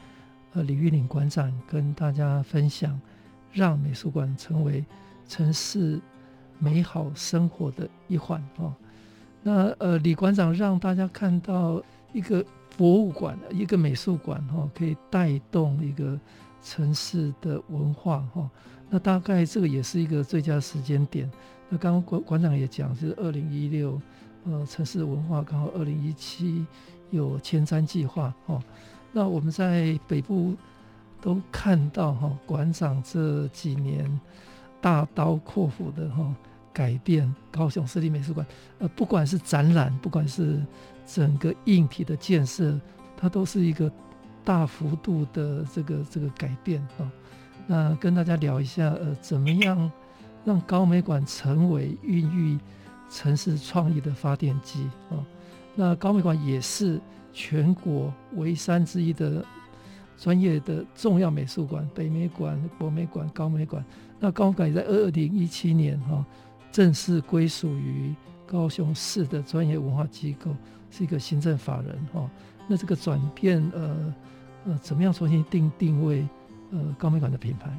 [0.54, 3.02] 呃李玉岭馆长跟大家分享，
[3.52, 4.86] 让美术馆成为
[5.28, 6.00] 城市
[6.60, 8.72] 美好生活的一环哦。
[9.42, 11.82] 那呃，李馆长让大家看到
[12.14, 12.46] 一个
[12.80, 16.18] 博物馆、一个美术馆哈，可以带动一个
[16.64, 18.50] 城市的文化哈。
[18.90, 21.30] 那大概这个也是一个最佳时间点。
[21.68, 24.02] 那刚刚馆馆长也讲，是二零一六，
[24.46, 26.66] 呃，城市文化刚好二零一七
[27.10, 28.64] 有前瞻计划哦。
[29.12, 30.56] 那我们在北部
[31.20, 34.10] 都看到哈，馆长这几年
[34.80, 36.34] 大刀阔斧的哈。
[36.72, 38.46] 改变高雄市立美术馆，
[38.78, 40.64] 呃，不管是展览，不管是
[41.12, 42.80] 整个硬体的建设，
[43.18, 43.92] 它都是一个
[44.44, 47.12] 大幅度的这个这个改变啊、
[47.68, 49.92] 那跟大家聊一下，呃，怎么样
[50.46, 52.60] 让高美馆成为孕育
[53.10, 55.18] 城市创意的发电机啊、
[55.76, 57.00] 那高美馆也是
[57.34, 59.44] 全国唯三之一的
[60.18, 63.84] 专业的重要美术馆，北美馆、国美馆、高美馆。
[64.20, 66.26] 那高美馆也在二零一七年哈。
[66.72, 68.14] 正式归属于
[68.52, 70.50] 高雄市的专业文化机构，
[70.90, 72.28] 是一个行政法人哈。
[72.68, 74.14] 那这个转变，呃
[74.66, 76.28] 呃，怎么样重新定定位
[76.72, 77.70] 呃高美馆的品牌？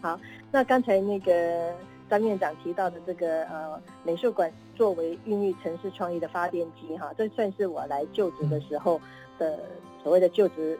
[0.00, 0.18] 好，
[0.50, 1.74] 那刚才那个
[2.08, 8.98] 张院长提到的这个呃美术馆作为孕育城市创意的发电机哈，这算是我来就职的时候
[9.38, 9.58] 的
[10.02, 10.78] 所谓的就职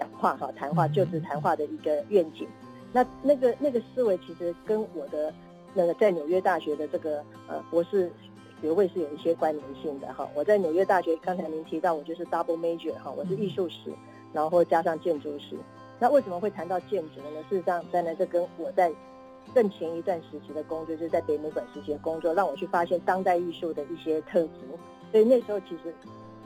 [0.00, 2.48] 讲话哈谈话就职谈话的一个愿景。
[2.92, 5.32] 那那个那个思维其实跟我的。
[5.74, 8.10] 那个在纽约大学的这个呃博士
[8.60, 10.28] 学位是有一些关联性的哈。
[10.34, 13.92] 我在纽约大学，刚才您提到我就是 double major 哈，我是艺术史，
[14.32, 15.56] 然后加上建筑史。
[16.00, 17.42] 那为什么会谈到建筑呢？
[17.48, 18.92] 事实上，当然这跟我在
[19.54, 24.50] 更前一段时期的工作，就是在北美馆时期的工作，让我去发现当代艺术的一些特质。
[25.10, 25.94] 所以那时候其实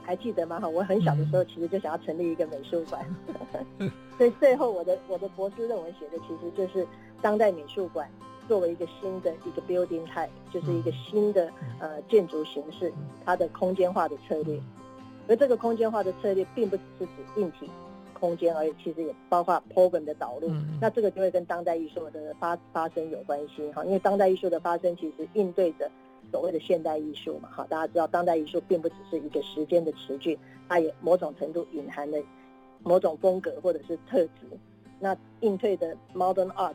[0.02, 0.60] 还记得吗？
[0.60, 3.04] 哈，我很小的时候其实就想要成立一个美术馆。
[4.16, 6.86] 所以最后我的我的博士论文写的其实就是
[7.20, 8.08] 当代美术馆。
[8.48, 12.92] 作为一个新的一个 building type，就是一个新的呃建筑形式，
[13.24, 14.60] 它的空间化的策略。
[15.28, 17.70] 而这个空间化的策略，并不只是指硬体
[18.12, 20.50] 空间而已，其实也包括 program 的导入。
[20.80, 25.88] 那这个就会跟当代艺术的发发生有关系哈，因为当代艺术的发生其实应对着
[26.30, 27.64] 所谓的现代艺术嘛哈。
[27.70, 30.36] 大家知道，当代艺术并不只是一个时间的词句，
[30.68, 32.18] 它也某种程度隐含了
[32.82, 34.30] 某种风格或者是特质。
[34.98, 36.74] 那应对的 modern art。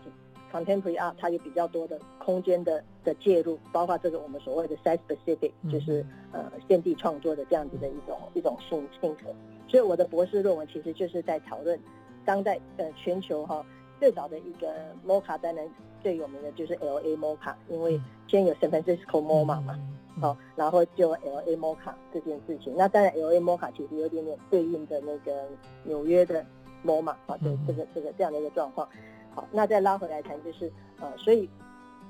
[0.52, 9.34] Contemporary art 它有比较多的空间的的介入，包括这个我们所谓的 site specific，就是呃现地创作的这样子的一种一种性性格。
[9.68, 11.78] 所以我的博士论文其实就是在讨论
[12.26, 13.66] 当代呃全球哈
[14.00, 14.74] 最早的一个
[15.06, 15.70] MoCA，当然
[16.02, 19.80] 最有名的就是 LA MoCA，因为先有 San Francisco MoMA 嘛，
[20.22, 22.74] 好，然后就 LA MoCA 这件事情。
[22.78, 25.48] 那当然 LA MoCA 其实有点点对应的那个
[25.84, 26.46] 纽约的
[26.86, 28.88] MoMA 啊，对这个这个这样的一个状况。
[29.38, 31.48] 好，那再拉回来谈，就是呃，所以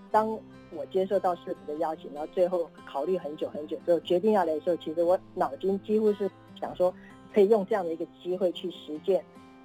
[0.09, 0.29] 当
[0.71, 6.93] 我接受到社子的邀请，然后最后考虑很久很久之后决定要来的时候，其实我脑筋几乎是想说，
[7.33, 9.21] 可以用这样的一个机会去实践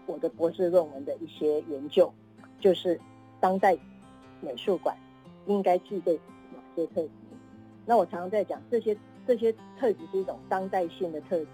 [0.07, 2.13] 我的博士论文的一些研究，
[2.59, 3.01] 就是
[3.39, 3.79] 当代
[4.41, 4.97] 美术馆
[5.47, 6.19] 应该具备
[6.51, 7.11] 哪些特质。
[7.87, 11.47] 那我常常在讲，这些这些特质是一种当代性的特质，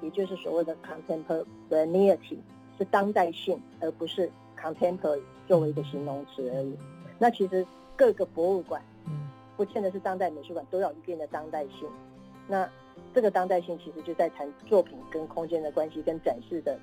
[0.00, 2.38] 也就是所谓的 contemporaneity，
[2.78, 4.30] 是当代性，而不是
[4.62, 5.22] contemporary。
[5.48, 6.78] 作为一个形容词而已。
[7.18, 11.88] 那其实各个博物馆，嗯，不见得是当代美术馆，都要一定的当代性。
[12.46, 12.70] 那
[13.12, 16.78] 这个当代性其实就在谈作品跟空间的关系，跟展示的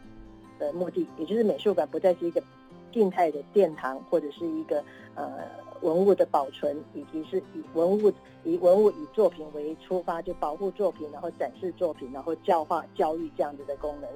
[0.59, 2.43] 的目的，也就是美术馆不再是一个
[2.91, 4.83] 静态的殿堂，或者是一个
[5.15, 5.43] 呃
[5.79, 8.11] 文物的保存，以及是以文物
[8.43, 14.09] 以文物以作品为出发，就保护作品，然后展示作品，然后教化教育这样子的功能。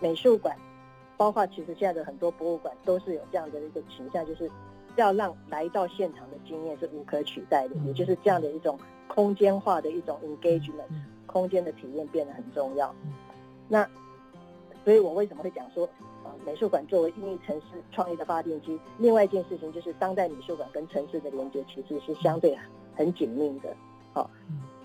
[0.00, 0.56] 美术馆。
[1.20, 4.50] 包括其实现在的很多博物馆都是有这样的一个倾向，就是
[4.96, 10.88] 要让来到现场的经验是无可取代的，也就是这样的一种空间化的一种 engagement，
[11.26, 12.94] 空间的体验变得很重要。
[13.68, 13.86] 那
[14.82, 15.86] 所以我为什么会讲说，
[16.24, 22.56] 呃，美术馆作为孕育城市创意的发电机，另外一件事情就是当代美术馆跟城市的连接其实是相对
[22.96, 23.76] 很紧密的。
[24.14, 24.30] 好，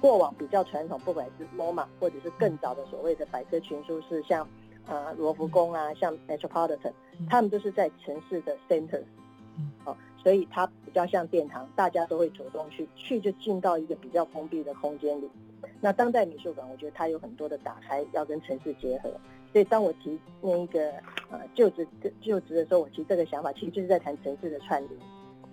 [0.01, 4.45] 过往比较传统，不管是 MoMA 或者是更早的所谓的百科全书是像。
[4.87, 6.91] 啊，罗浮宫啊，像 Metropolitan，
[7.29, 9.01] 他们都是在城市的 center，
[9.83, 15.29] 哦，所以它比较像殿堂，大家都会主动去，去就进到一个比较封闭的空间里。
[15.81, 19.09] 那当代美术馆，我觉得它有很多的打开，要跟城市结合。
[19.51, 20.91] 所以当我提那一个
[21.31, 21.87] 呃就职
[22.21, 24.93] 就职的时候，我提这个想法，其实就是在谈城市的串联。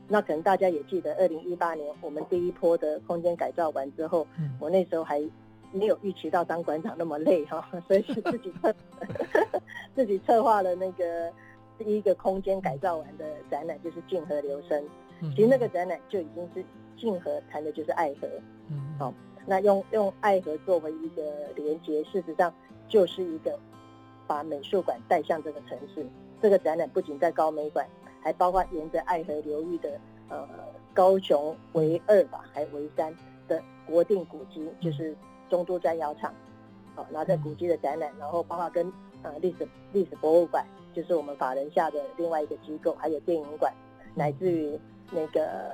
[0.08, 4.26] 那可能大家也记得，二零一八年我们第一波的空间改造完之后，
[4.60, 5.22] 我那时候还。
[5.72, 8.74] 没有预期到当馆长那么累哈， 所以是自己策
[9.94, 11.32] 自己策划了那个
[11.78, 14.84] 第一个空间改造完的展览，就是静和流声。
[15.36, 16.64] 其实那个展览就已经是
[16.96, 18.28] 静和谈的就是爱河。
[18.68, 19.14] 嗯，好，
[19.46, 21.22] 那用用爱河作为一个
[21.54, 22.52] 连接，事实上
[22.88, 23.58] 就是一个
[24.26, 26.04] 把美术馆带向这个城市。
[26.40, 27.86] 这个展览不仅在高美馆，
[28.20, 30.44] 还包括沿着爱河流域的呃
[30.92, 33.14] 高雄为二吧，还为三
[33.46, 35.14] 的国定古迹，就是
[35.52, 36.32] 中都砖窑厂。
[36.94, 38.90] 好，然后在古迹的展览，然后包括跟
[39.22, 43.72] 呃历史历史博物馆，就是我们法人下的另外一个机构，还有电影馆，
[44.14, 44.78] 乃至于
[45.10, 45.70] 那个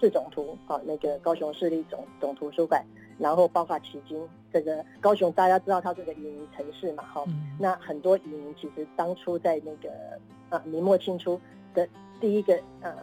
[0.00, 2.84] 市总图，好，那个高雄市立总总图书馆，
[3.18, 7.24] 然后包括旗津这个高雄，大家知道它是个移民城市嘛，哈，
[7.58, 9.90] 那很多移民其实当初在那个
[10.50, 11.40] 呃明末清初
[11.74, 11.88] 的
[12.20, 12.94] 第一个呃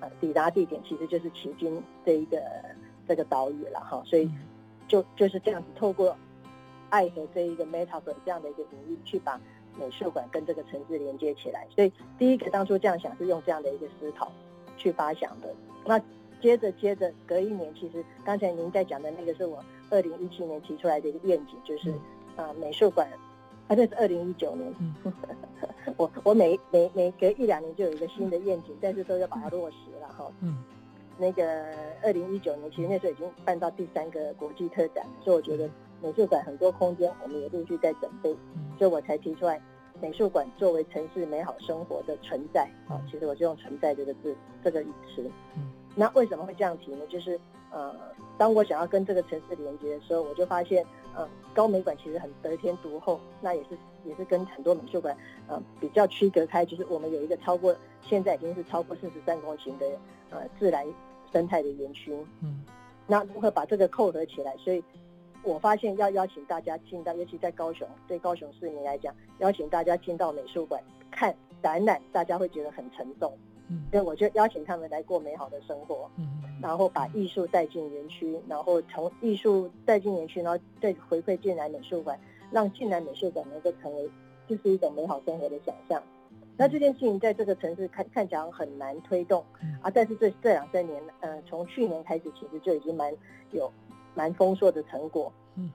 [0.00, 2.38] 呃抵达地点，其实就是旗津这一个
[3.08, 4.30] 这个岛屿了，哈，所以
[4.92, 6.14] 就就是这样子透过。
[6.92, 9.40] 爱和这一个 metaphor 这样的一个领域，去把
[9.78, 11.66] 美术馆跟这个城市连接起来。
[11.74, 14.30] 所以第一个当初这样想是用这样的一个思考
[14.76, 15.54] 去发想的。
[15.86, 15.98] 那
[16.42, 21.90] 接着接着隔一年，其实刚才您在讲的那个是我二零一七年提出来的一个愿景，就是
[22.36, 23.08] 啊、呃、美术馆，
[23.68, 24.74] 啊这是二零一九年，
[25.96, 30.30] 我我每每每隔一两年就有一个新的愿景，但是都要把它落实了哈。
[30.42, 30.62] 嗯。
[31.18, 31.44] 那个
[32.02, 35.68] 二零一九年，其实那时候已经办到第三个国际特展，所以我觉得。
[36.04, 38.36] 美术馆很多空间，我们也陆续在准备，
[38.76, 39.62] 所以我才提出来，
[40.00, 44.34] 美术馆作为城市美好生活的存在啊，其实我就用“存在”这个字
[44.64, 45.24] 这个语词。
[45.94, 47.06] 那为什么会这样提呢？
[47.08, 47.38] 就是
[47.70, 47.94] 呃，
[48.36, 50.84] 当我想要跟这个城市连接的时候，我就发现，
[51.14, 59.86] 呃，高美馆其实很得天独厚，那也是也是跟很多美术馆呃比较区隔开，就是我们有一个超过现在已经是超过四十三公顷的
[60.32, 60.84] 呃自然
[61.32, 62.12] 生态的园区。
[62.40, 62.64] 嗯，
[63.06, 64.56] 那如何把这个扣合起来？
[64.56, 64.82] 所以。
[65.44, 70.80] 我发现要邀请大家进到，尤其在高雄，对高雄市民来讲，邀请大家进到美术馆
[71.10, 73.36] 看展览，大家会觉得很沉重。
[73.66, 76.08] 嗯，所以我就邀请他们来过美好的生活。
[76.16, 82.16] 嗯，然后把艺术带进园区，然后从艺术带进园区，然后再回馈进来美术馆，
[82.52, 84.08] 让进来美术馆能够成为
[84.46, 86.00] 就是一种美好生活的想象。
[86.56, 89.44] 那这件事情在这个城市看看起来很难推动
[89.80, 93.12] 啊，但是这这两三年，呃，从去年开始，其实就已经蛮
[93.50, 93.70] 有。
[94.14, 95.72] 蛮丰硕的成果，嗯，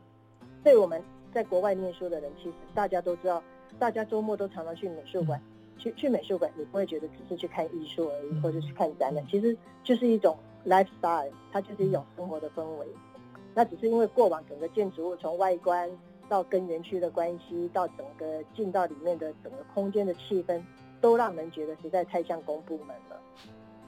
[0.63, 1.01] 对我们
[1.33, 3.41] 在国外念书的人，其实大家都知道，
[3.79, 12.85] 大家周末都常常去美术馆，嗯、去去美术馆，你不会觉得只是去看艺术而已，嗯、或者去看展览，其实就是一种 lifestyle，它就是一种生活的氛围。
[13.55, 15.89] 那只是因为过往整个建筑物从外观
[16.29, 20.61] 到跟园区的关系，到整个进到里面的整个空间的气氛，
[21.01, 23.21] 都让人觉得实在太像公部门了。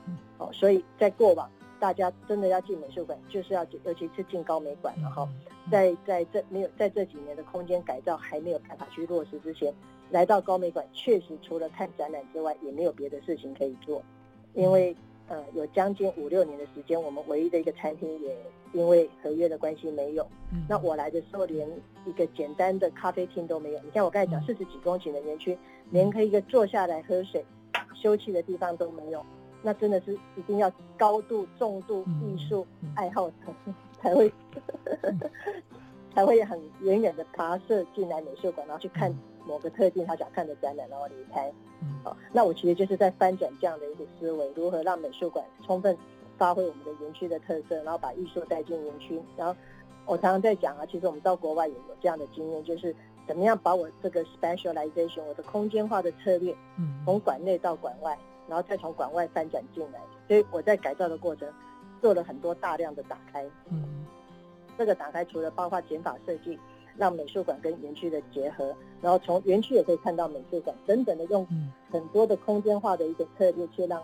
[0.07, 1.49] 嗯，哦，所以在过往。
[1.79, 5.25] 大家真的要进美术馆，就是要进，尤其是进高美馆，了哈
[5.71, 9.73] 在在这没有在这几年的空间改造还没有办法去落实之前，
[10.09, 14.03] 来到高美馆，确实除了看展览之外，也没有别的事情可以做。
[14.55, 14.93] 因为
[15.29, 18.35] 呃，有将近五六年的时间，我们唯一的一个餐厅也
[18.73, 20.27] 因为合约的关系没有。
[20.67, 21.69] 那我来的时候，连
[22.05, 23.79] 一个简单的咖啡厅都没有。
[23.83, 25.57] 你像我刚才讲，四十几公顷的园区，
[25.91, 27.45] 连可以一个坐下来喝水、
[27.93, 29.23] 休憩的地方都没有。
[29.61, 32.65] 那真的是一定要高度重度艺术
[32.95, 33.35] 爱好者
[34.01, 34.31] 才会
[36.13, 39.13] 才会很远远的跋涉进来美术馆，然后去看
[39.45, 41.51] 某个特定他想看的展览，然后离开。
[42.03, 45.97] 好，那我其实就是在翻转这样的一个思维，如何让美术馆充分
[46.37, 49.21] 发挥我们的园区的特色，然后把艺术带进园区。
[49.37, 49.55] 然后
[50.05, 52.95] 我常常在讲啊，其实我们到国外也有这样的经验，就是
[53.27, 56.55] 怎么样把我这个 specialization，我的空间化的策略，
[57.05, 58.17] 从馆内到馆外。
[58.47, 61.47] 然后再从馆外翻转进来，所以我在改造的过程
[62.01, 63.47] 做了很多大量的打开。
[63.69, 64.07] 嗯，
[64.79, 66.57] 这个打开除了包括减法设计，
[66.95, 71.45] 让美术馆跟园区的结合，然后从园区也可以看到美术馆等等的，用
[71.91, 74.01] 很多的空间化的一个策略，去让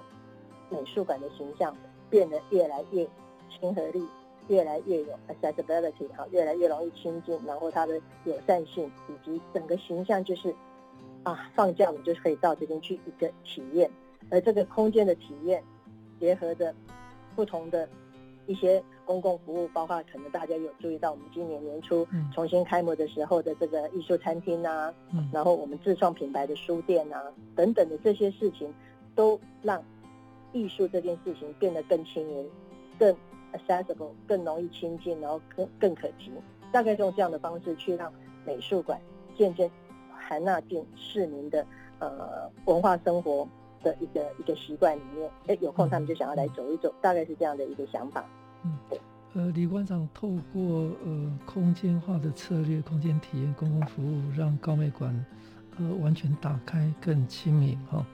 [0.69, 1.73] 美术馆的形象
[2.09, 3.07] 变得越来越
[3.49, 4.05] 亲和力，
[4.49, 10.53] 越来越有 accessibility 好，越来越容易亲近，然后它的友善性以及整个形象就是
[11.23, 13.89] 啊，放假我就可以到这边去一个体验。
[14.29, 15.63] 而这个空间的体验，
[16.19, 16.75] 结合着
[17.33, 17.87] 不同的
[18.45, 24.93] 一些公共服务，包括可能大家有注意到，我们今年年初重新开幕的时候的这个艺术餐厅啊，
[25.31, 27.21] 然后我们自创品牌的书店啊，
[27.55, 28.73] 等等的这些事情，
[29.15, 29.81] 都让
[30.51, 32.49] 艺术这件事情变得更亲民、
[32.99, 33.15] 更
[33.53, 36.31] accessible、更容易亲近，然后更更可及。
[36.71, 38.11] 大概用这样的方式去让
[38.45, 38.99] 美术馆
[39.37, 39.69] 渐渐
[40.11, 41.65] 涵纳进市民的
[41.99, 43.47] 呃文化生活。
[43.83, 48.25] 的一个一个习惯里面，哎，有空他们就想要来走一走，大概是这样的一个想法。
[48.65, 48.99] 嗯，
[49.35, 55.25] 呃，李馆长透过呃空间化的策略、空间体验、公共服务，让高美馆
[55.77, 58.05] 呃完全打开更亲民哈、哦。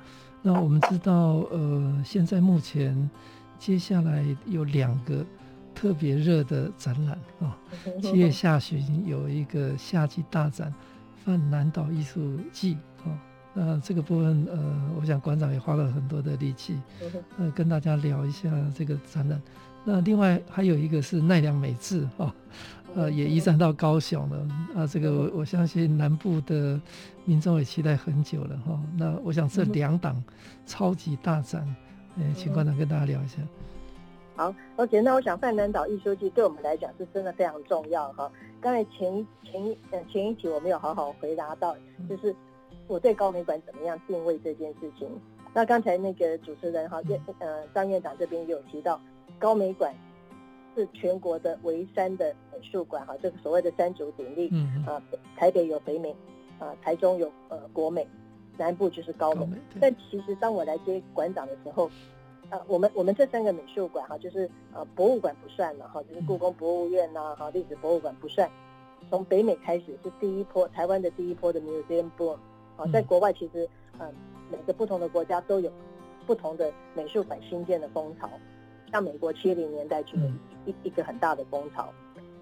[0.42, 3.10] 那我们知道呃现在目前
[3.58, 5.26] 接下来有两个
[5.74, 10.74] 特别热的展览啊，哦、 七月下旬有一个夏季大展
[11.24, 13.06] 泛南岛艺术季啊。
[13.06, 13.18] 哦
[13.54, 16.80] 那这个部分，呃，我想馆长也花了很多的力气，
[17.38, 19.42] 呃，跟大家聊一下这个展览。
[19.84, 22.34] 那另外还有一个是奈良美智哈，
[22.96, 24.48] 呃，也移展到高雄了。
[24.76, 26.80] 啊，这个我我相信南部的
[27.26, 28.80] 民众也期待很久了哈。
[28.98, 30.24] 那我想这两档
[30.66, 31.64] 超级大展，
[32.18, 33.38] 呃，请馆长跟大家聊一下。
[34.36, 38.32] 好，OK，那我想泛南岛艺术季对我们来讲是真的非常重要哈。
[38.60, 41.76] 刚才前一前一呃前一题我没有好好回答到，
[42.10, 42.36] 就是。
[42.88, 45.08] 我对高美馆怎么样定位这件事情？
[45.54, 49.00] 那刚才那个主持人哈，院呃张院长这边也有提到，
[49.42, 49.92] 高美馆
[50.76, 55.02] 是全国的唯三的美术馆哈，这个所谓的三足鼎立，嗯啊，
[55.36, 56.16] 台北有北美，
[56.60, 58.08] 啊台中有呃国美，
[58.58, 59.46] 南部就是高美。
[59.80, 61.90] 但其实当我来接馆长的时候，
[62.52, 68.48] 啊我们我们这三个美术馆哈，就是呃博物馆不算了哈，就是故宫博物院呐哈，历史博物馆不算，
[69.10, 72.38] 从北美开始是第一波台湾的第一波的 museum boom。
[72.92, 73.70] 在国外，其实，
[74.00, 74.12] 嗯，
[74.50, 75.72] 每个不同的国家都有
[76.26, 78.28] 不同的美术馆新建的风潮。
[78.92, 80.26] 像美国七零年代就有
[80.66, 81.90] 一一个很大的风潮。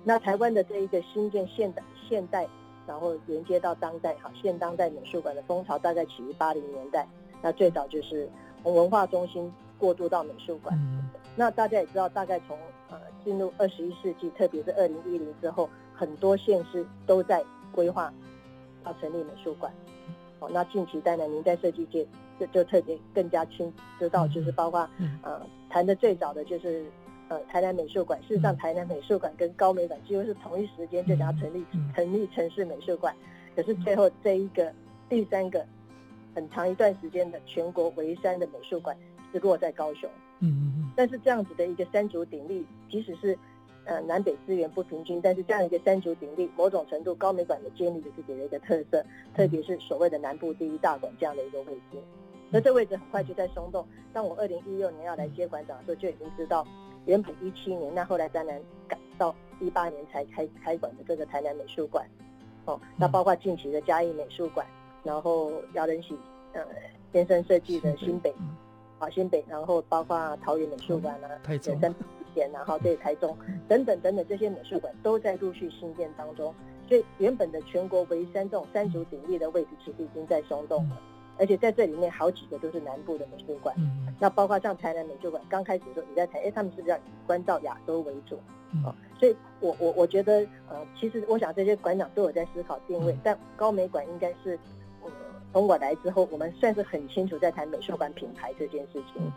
[0.03, 2.47] 那台湾的这一个新建现代现代，
[2.87, 7.07] 然后连接到当代哈现当代美术馆的风潮，大概起于八零年代。
[7.41, 8.29] 那最早就是
[8.63, 10.77] 从文化中心过渡到美术馆。
[11.35, 12.57] 那大家也知道，大概从
[12.89, 18.11] 呃进入二十一世纪，特别是二零一零之后，很多县市都在规划
[18.85, 19.71] 要成立美术馆。
[20.39, 22.05] 哦，那近期当然您在设计界
[22.39, 24.87] 就就特别更加清知道，就是包括
[25.21, 26.85] 呃谈的最早的就是
[27.27, 28.19] 呃台南美术馆。
[28.27, 33.13] 事实上，台南美术馆跟高美馆几乎是同一时间就想要成立成立城市美术馆，
[33.55, 34.71] 可是最后这一个
[35.09, 35.65] 第三个
[36.33, 38.95] 很长一段时间的全国唯三的美术馆
[39.33, 40.09] 是落在高雄。
[40.39, 40.91] 嗯嗯嗯。
[40.95, 43.37] 但是这样子的一个三足鼎立，即使是。
[43.85, 51.97] 呃，南北资源不平均，但是这样一个三足鼎立，某种程度高美馆也建立了自己的一个特色，特别是所谓的南部第一大馆这样的一个位置。
[52.49, 53.85] 那这位置很快就在松动。
[54.11, 56.65] 当我二零一六年要来接馆长的时候，就已经知道，
[57.05, 62.05] 原本一七年，那后来当然赶到一八年才开开馆的这个台南美术馆。
[62.65, 64.65] 哦，那包括近期的嘉义美术馆，
[65.03, 66.17] 然后姚仁喜
[66.53, 66.61] 呃
[67.13, 68.33] 先生设计的新北，
[68.99, 71.29] 啊新北，然后包括桃园美术馆啊，
[72.33, 73.35] 对，然后对台中
[73.67, 76.53] 等等等等这些美术馆都在陆续新建当中，
[76.87, 81.01] 所以原本的全国唯三这种三足鼎立的位置其实已经在松动了，
[81.39, 83.75] 而且在这里面好几个都是南部的美术馆，
[84.19, 88.35] 那包括像台南美术馆刚开始的时候你在谈，哎，他们是不是要以关照亚洲为主？
[88.85, 94.59] 哦，所以我我我觉得呃，其实我想这些馆长都有在思考定位，但高美馆应该是
[95.01, 95.09] 呃
[95.51, 99.31] 从我来之后，我们算是很清楚在谈美术馆品牌这件事情。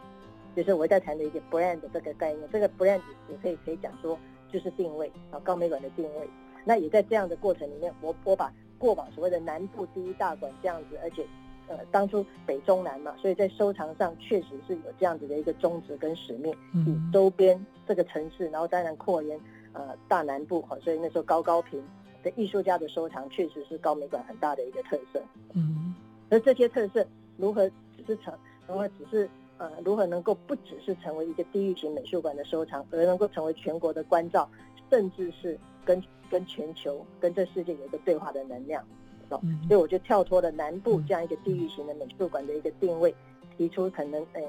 [0.55, 3.01] 就是我在谈的一个 brand 的这个概念，这个 brand
[3.31, 4.19] 也可以可以讲说
[4.53, 6.29] 就是定位啊，高美馆的定位。
[6.65, 11.25] 那也在这样的过程里面，我我把过往所谓的南部第一大馆这样子，而且
[11.73, 16.55] 呃当初北中南嘛，所以在收藏上确实是有这样子的一个宗旨跟使命，
[16.87, 19.41] 以周边这个城市，然后当然扩延
[19.73, 21.83] 呃大南部哈，所以那时候高高平
[22.23, 25.23] 的艺术家的收藏确实是高美馆很大的一个特色。
[25.55, 25.95] 嗯，
[26.29, 27.07] 而这些特色
[27.37, 27.67] 如何
[27.97, 28.33] 只是成，
[28.69, 29.29] 如何只是。
[29.59, 34.49] 呃，如何能够不只是成为一个地域型美术馆的收藏，而能够成为全国的关照，
[34.91, 38.85] 甚至是跟跟全球、跟这世界有一个对话的能量？
[39.33, 43.15] 哦，所以我就跳脱了南部这样一个地域型的美术馆的一个定位，
[43.57, 44.43] 提出可能，呃，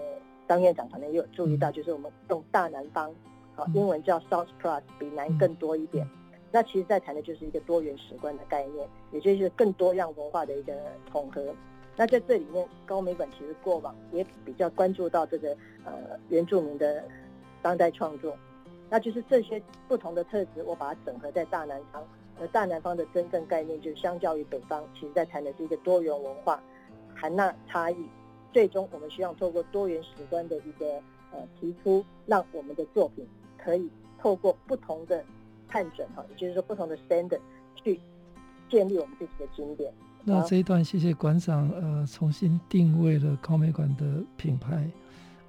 [0.47, 3.13] 张院长可能也有注意到，就是我们用大南方，
[3.55, 6.07] 好，英文叫 South Plus，比南更多一点。
[6.51, 10.73] 那其实在谈的就是一个多元史观的概念，也就是更多样文化的一个
[11.11, 11.43] 统合。
[11.95, 15.55] 那在这里面，高美馆其实过往也比较关注到这个
[15.85, 15.91] 呃
[16.29, 17.03] 原住民的
[17.61, 18.37] 当代创作，
[18.89, 22.03] 那就是这些不同的特质，我把它整合在大南方。
[22.39, 26.61] 而大南方的真正概念，就是相较于北方，其实在谈的是一个多元文化，
[27.13, 27.95] 含纳差异。
[28.51, 33.25] 最终，我们希望透过多元史观的一个呃提出，让我们的作品
[33.57, 35.23] 可以透过不同的
[35.67, 37.39] 判准哈，也就是说不同的 standard
[37.75, 37.99] 去
[38.69, 39.91] 建立我们自己的经典。
[40.23, 44.87] 那这一段，谢谢馆长，呃，重新定位了高美馆的品牌，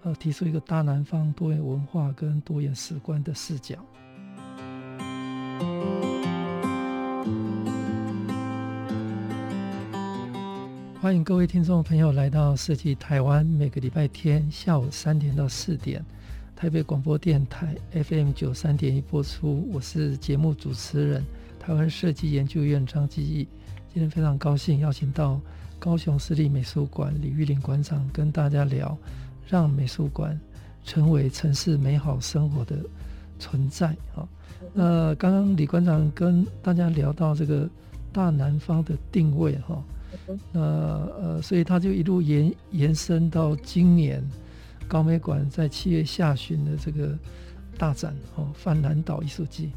[0.02, 3.76] 呃，提出一个大南方多元文化跟多元史观的视角。
[11.04, 16.02] 欢迎各位听众朋友来到设计台湾，每个礼拜天下午三点到四点，
[16.56, 19.68] 台北广播电台 FM 九三点一播出。
[19.70, 21.22] 我是节目主持人，
[21.60, 23.46] 台湾设计研究院张基义。
[23.92, 25.38] 今天非常高兴邀请到
[25.78, 28.96] 高雄市立美术馆李玉玲馆长跟大家聊，
[29.46, 30.40] 让美术馆
[30.86, 32.78] 成为城市美好生活的
[33.38, 34.26] 存在啊。
[34.72, 37.68] 那刚刚李馆长跟大家聊到这个
[38.10, 39.84] 大南方的定位哈，
[40.52, 44.22] 那呃，所以他就一路延延伸到今年
[44.88, 47.16] 高美馆在七月下旬的这个
[47.78, 49.70] 大展哦，泛南岛艺术季。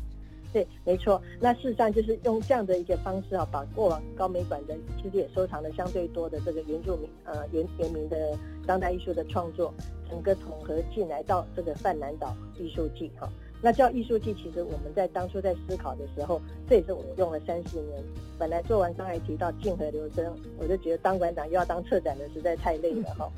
[0.53, 1.21] 对，没错。
[1.39, 8.35] 那事实上就是用这样的一个方式啊，把过往高美馆的其实也收藏了相对多的这个原住民呃原原民的
[8.65, 9.73] 当代艺术的创作，
[10.09, 13.29] 整个统合进来到这个泛南岛艺术季哈。
[13.61, 16.39] 那叫艺术季，其实我们在当初在思考的时候，
[16.69, 18.03] 这也是我们用了三四年。
[18.37, 23.31] 本来做完刚才提到静河流声，我就觉得当馆长又要当策展的实在太累了哈。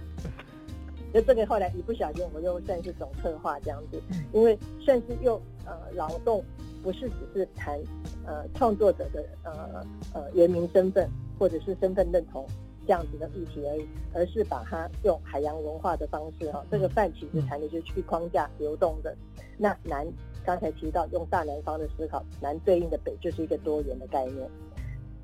[1.14, 4.02] 就这个后来一不小心，我们又算是总策划这样子，
[4.34, 6.44] 因为算是又呃劳动，
[6.84, 7.80] 不是只是谈
[8.26, 11.10] 呃创作者的呃呃原名身份
[11.40, 12.46] 或者是身份认同。
[12.88, 19.16] 这样子的议题而已，而是把它用海洋文化的方式哈，这个泛其实谈的就是去框架流动的。
[19.60, 20.08] 那南
[20.46, 24.50] 刚才提到用大南方的思考，南对应的北就是一个多元的概念，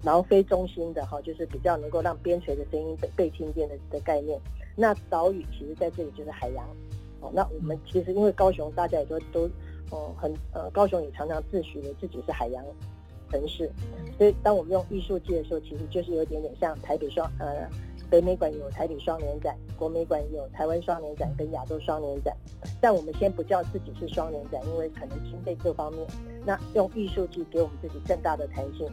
[0.03, 4.39] 然后非中心的哈，就是比较能够让边陲的声音被被听见的的概念。
[4.75, 6.67] 那岛屿其实在这里就是海洋
[7.21, 7.31] 哦。
[7.33, 9.49] 那我们其实因为高雄大家也都都
[9.89, 12.63] 哦很呃，高雄也常常自诩为自己是海洋。
[13.31, 13.69] 城市，
[14.19, 17.67] 所以当我们用艺术界的时候，其实就是有点点像台北双呃
[18.09, 22.35] 北美馆有台北双年展，国美馆有台湾双年展跟亚洲双年展，
[22.79, 26.05] 但我们先不叫自己是双年展，因为可能经费各方面，
[26.45, 28.87] 那用艺术季给我们自己更大的弹性。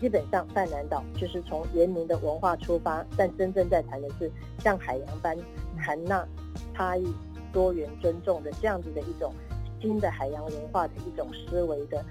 [0.00, 5.36] 基本上泛南岛就是从原民的文化出发，但真正在谈的是像海洋般
[5.76, 6.24] 含纳
[6.72, 7.04] 差异、
[7.52, 9.34] 多元、尊重的这样子的一种
[9.80, 12.04] 新的海洋文化的一种思维的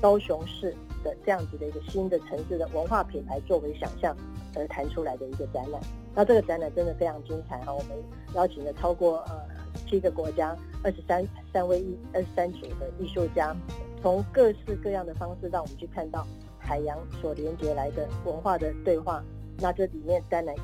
[0.00, 0.74] 高雄市。
[1.04, 4.16] 的这样子的一个新的城市的文化品牌作为想象
[4.56, 5.80] 而谈出来的一个展览，
[6.14, 7.72] 那这个展览真的非常精彩哈！
[7.72, 7.90] 我们
[8.34, 9.40] 邀请了超过呃
[9.86, 13.54] 七个国家二十三三位艺二十三组的艺术家，
[14.02, 16.26] 从各式各样的方式让我们去看到
[16.58, 19.22] 海洋所连接来的文化的对话。
[19.58, 20.62] 那这里面当然也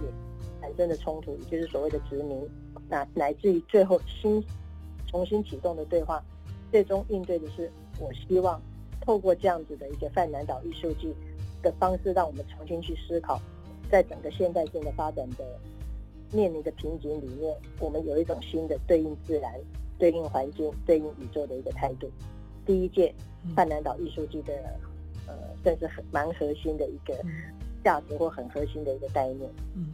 [0.61, 2.49] 产生了冲突，也就是所谓的殖民，
[2.89, 4.43] 那乃至于最后新
[5.07, 6.23] 重新启动的对话，
[6.73, 7.71] 最终应对的是
[8.01, 8.61] 我希望。
[9.01, 11.15] 透过这样子的一个泛南岛艺术季
[11.63, 13.41] 的方式，让我们重新去思考，
[13.91, 15.45] 在整个现代性的发展的
[16.33, 19.53] 面临的瓶颈里面，我们有一种新的对应自然、
[19.99, 22.11] 对应环境、对应宇宙的一个态度。
[22.67, 23.13] 第一届
[23.57, 24.53] 泛南岛艺术季的
[25.27, 25.35] 呃，
[25.65, 27.19] 算是很蛮核心的一个
[27.83, 29.51] 价值或很核心的一个概念。
[29.75, 29.87] 嗯，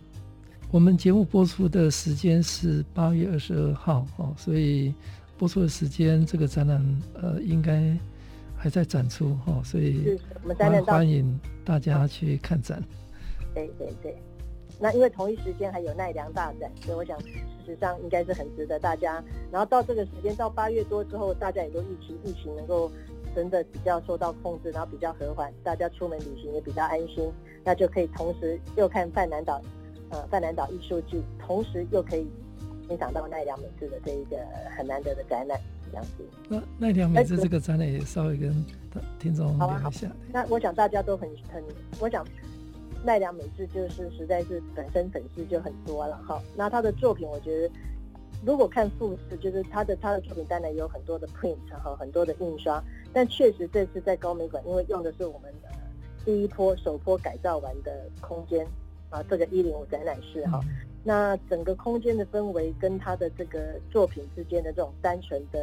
[0.70, 4.92] 我们节目播出的时间是八月二十二号哦，所以
[5.38, 7.96] 播出的时间这个展览呃应该。
[8.56, 12.82] 还在展出哈，所以我们欢迎大家去看展。
[13.54, 14.16] 对对对，
[14.80, 17.28] 那因为同一时间还有奈良大展，所以我想事
[17.64, 19.22] 实上应该是很值得大家。
[19.50, 22.90] 然后到这个时间到八月多之后，大家也都疫情疫情能够
[23.34, 27.30] 真的比较受到控制，然后比较和缓，大家出门旅行也比较安心，
[27.64, 29.60] 那就可以同时又看泛南岛
[30.10, 32.26] 呃泛南岛艺术剧，同时又可以
[32.88, 34.36] 欣赏到奈良美智的这一个
[34.76, 35.58] 很难得的展览。
[35.90, 38.52] 这样子，那奈良美智这个展览也稍微跟
[39.18, 40.10] 听众聊一下。
[40.32, 41.62] 那我想大家都很很，
[42.00, 42.26] 我想
[43.04, 46.42] 奈良美智就是实在是本身粉丝就很多了哈。
[46.56, 47.74] 那他的作品，我觉得
[48.44, 52.82] 如果看复制，就是他的他的作品当然有很多的 print 哈，很多的印刷，
[53.12, 55.68] 但确实这次在高美馆，因为用的是我们的
[56.24, 58.66] 第一波首波改造完的空间
[59.10, 60.60] 啊，这个一零五展览室哈。
[60.64, 65.60] 嗯那整个空间的氛围跟他的这个作品之间的这种单纯的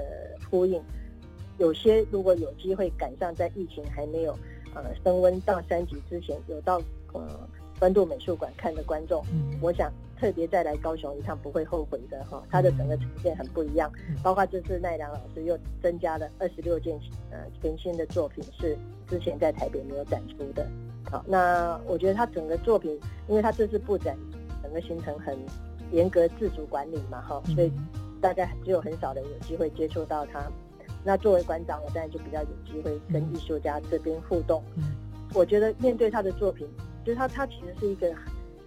[0.50, 0.82] 呼应，
[1.58, 4.32] 有些如果有机会赶上在疫情还没有
[4.74, 6.82] 呃升温到三级之前，有到
[7.12, 7.28] 呃
[7.78, 12.41] 关渡美术馆看的观众，嗯、我想特别再来高雄一趟不会后悔的哈。
[12.50, 13.91] 他的整个呈现很不一样，
[14.24, 16.98] 包括这次奈良老师又增加了二十六件
[17.32, 18.78] 呃全新的作品，是
[19.10, 20.66] 之前在台北没有展出的。
[21.12, 24.18] 好，那我觉得他整个作品，因为他这次布展。
[24.64, 25.38] 整个行程很
[25.91, 27.72] 严格自主管理嘛，哈，所以
[28.20, 30.41] 大家只有很少人有机会接触到他。
[31.03, 34.64] 那作为馆长，我当然就比较有机会跟艺术家这边互动。
[35.34, 36.68] 我觉得面对他的作品，
[37.03, 38.16] 就是他他其实是一个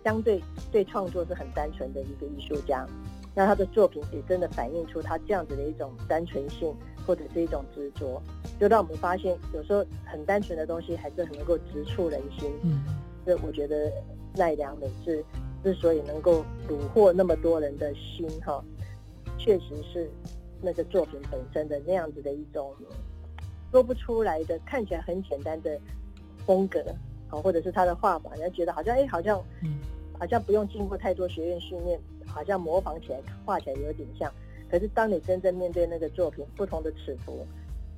[0.04, 2.86] 相对对创作是很单纯的一个艺术家。
[3.34, 6.74] 那他的作品也真的反映出他这样子的一种单纯性，
[7.06, 8.20] 或者是一种执着，
[8.58, 12.50] 就让我们发现有时候很单纯的东西还是很能够直触人心。
[12.62, 12.82] 嗯，
[13.24, 13.90] 所以我觉得
[14.34, 15.24] 奈良美智。
[15.66, 18.62] 之所以能够虏获那么多人的心，哈，
[19.36, 20.08] 确实是
[20.62, 22.72] 那个作品本身的那样子的一种
[23.72, 25.76] 说不出来的，看起来很简单的
[26.46, 26.80] 风格，
[27.26, 29.42] 好，或者是他的画法，人家觉得好像哎，好像
[30.16, 34.32] 好像不用经过太多学院训练，好像模仿起来画起来有点像。
[34.70, 37.44] 可是当你真正面对那个作品，不同的尺幅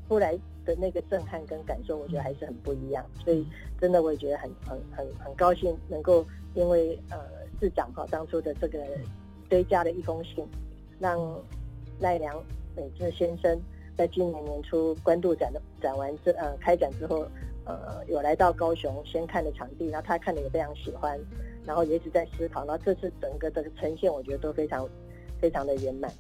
[0.09, 3.05] 出来的那个震撼跟感受，我觉得还是很不一样。
[3.23, 3.47] 所以
[3.79, 7.19] 真的我也觉得很很很很高兴，能够因为呃
[7.61, 8.79] 市长哈当初的这个
[9.49, 10.47] 追加的一封信，
[10.99, 11.19] 让
[12.01, 12.37] 赖良
[12.77, 13.59] 美智先生
[13.97, 17.27] 在今年年初关渡展的展完之呃开展之后，
[17.65, 21.19] 呃有来到高雄先看的场地，然后他看的也非常喜欢，
[21.65, 24.89] 然后也一直在思考，然后这次整个的呈现，我觉得都非常
[25.41, 26.11] 非常的圆满。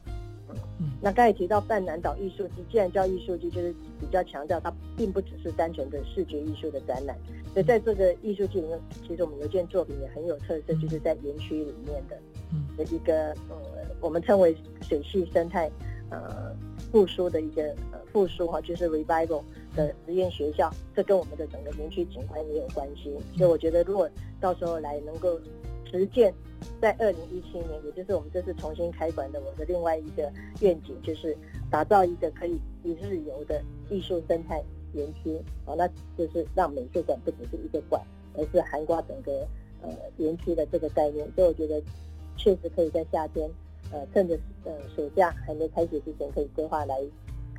[0.80, 7.16] 嗯，那刚才提到半南岛艺术季，既然叫艺术季，就是比较强调它并不只是单纯的视觉艺术的展览。
[7.52, 12.18] 所以在这个艺术季里面，其实我们有一件作品也很有特色，就是在园区里面的，
[12.76, 13.56] 的一个呃，
[14.00, 15.70] 我们称为水系生态
[16.10, 16.54] 呃
[16.92, 19.42] 复苏的一个呃复苏哈，就是 revival
[19.74, 23.14] 的实验学校，这跟我们的整个园区景观也有关系。
[23.36, 24.08] 所以我觉得，如果
[24.40, 25.40] 到时候来能够
[25.90, 26.32] 实践。
[26.80, 30.28] 在二零一七年，也就是我们这次重新开馆的我的另外一个
[30.60, 31.36] 愿景，就是
[31.70, 34.60] 打造一个可以一日游的艺术生态
[34.92, 35.40] 园区。
[35.64, 35.86] 好，那
[36.16, 38.02] 就是让美术馆不只是一个馆，
[38.34, 39.46] 而是涵盖整个
[39.82, 41.24] 呃园区的这个概念。
[41.36, 41.80] 所以我觉得
[42.36, 43.48] 确实可以在夏天，
[43.92, 47.00] 呃，趁着呃暑假还没开学之前，可以规划来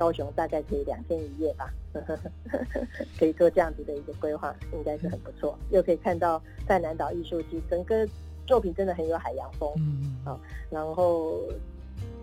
[0.00, 1.70] 高雄，大概可以两天一夜吧，
[3.18, 5.56] 可以做这样子的一个规划，应该是很不错。
[5.70, 8.08] 又可以看到在南岛艺术季整个。
[8.46, 10.40] 作品真的很有海洋风，嗯，好，
[10.70, 11.40] 然后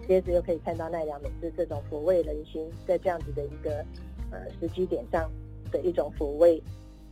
[0.05, 3.77] 接着又可以看到奈良美智这种抚慰人心，在这样子的一个
[4.29, 5.31] 呃时机点上
[5.71, 6.61] 的一种抚慰，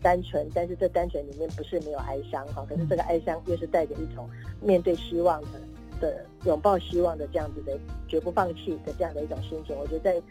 [0.01, 5.61] 单纯，但是这单纯里面不是没有哀伤哈，可是这个哀伤又是带着一种面对希望的
[5.99, 7.77] 的拥抱希望的这样子的
[8.07, 10.21] 绝不放弃的这样的一种心情，我觉得在、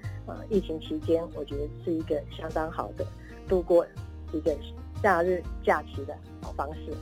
[0.48, 3.06] 疫情期间，我觉得是一个相当好的
[3.48, 3.86] 度过
[4.32, 4.56] 一个
[5.02, 6.92] 假日假期的好方式。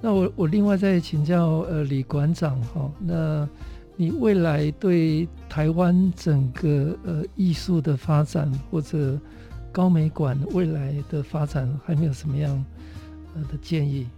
[0.00, 3.48] 那我我另外再请教呃李馆长哈，那
[3.96, 9.18] 你未来对台湾整个呃艺术的发展或者
[9.70, 12.64] 高美馆未来的发展，还没有什么样
[13.34, 14.08] 呃的建议？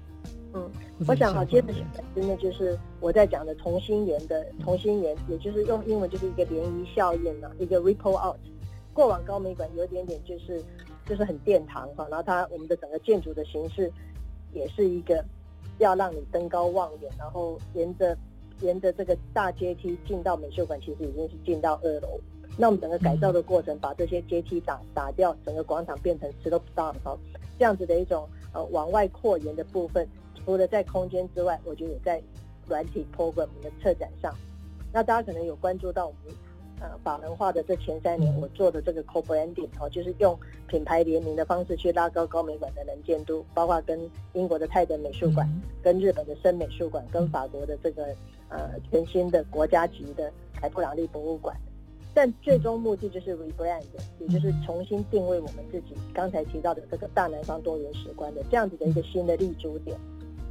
[0.54, 0.70] 嗯，
[1.06, 1.68] 我想好接着
[2.14, 8.36] 真的就是我在讲的同心圆的同心圆，也就是用英文就是一个涟漪效应嘛，一个 ripple out。
[8.92, 10.62] 过往高美馆有点点就是
[11.06, 13.90] 就是很殿堂哈，然后它我们的整个建筑的形式
[14.52, 15.24] 也是一个。
[15.78, 18.16] 要让你登高望远，然后沿着
[18.60, 22.20] 沿着这个大阶梯进到美术馆，其实已经是进到二楼。
[22.58, 27.18] 那我们整个改造的过程，把这些阶梯打打掉，整个广场变成 slope down 哈，
[27.58, 30.06] 这样子的一种呃往外扩延的部分，
[30.44, 32.22] 除了在空间之外，我觉得也在
[32.68, 34.34] 软体 program 的策展上。
[34.92, 36.34] 那大家可能有关注到我们。
[36.80, 40.36] 呃，法人化的这前三年，我做的这个 co-branding 哦，就是用
[40.66, 44.00] 品牌联名的方式去拉高高美馆的能见度，包括跟
[44.32, 45.48] 英国的泰德美术馆、
[45.80, 48.06] 跟日本的森美术馆、跟法国的这个
[48.48, 51.56] 呃全新的国家级的凯布朗利博物馆。
[52.12, 53.84] 但最终目的就是 rebrand，
[54.18, 59.96] 也就是重新定位我们自己刚才提到的这个大南方多元史观的这样子的一个新的立足点。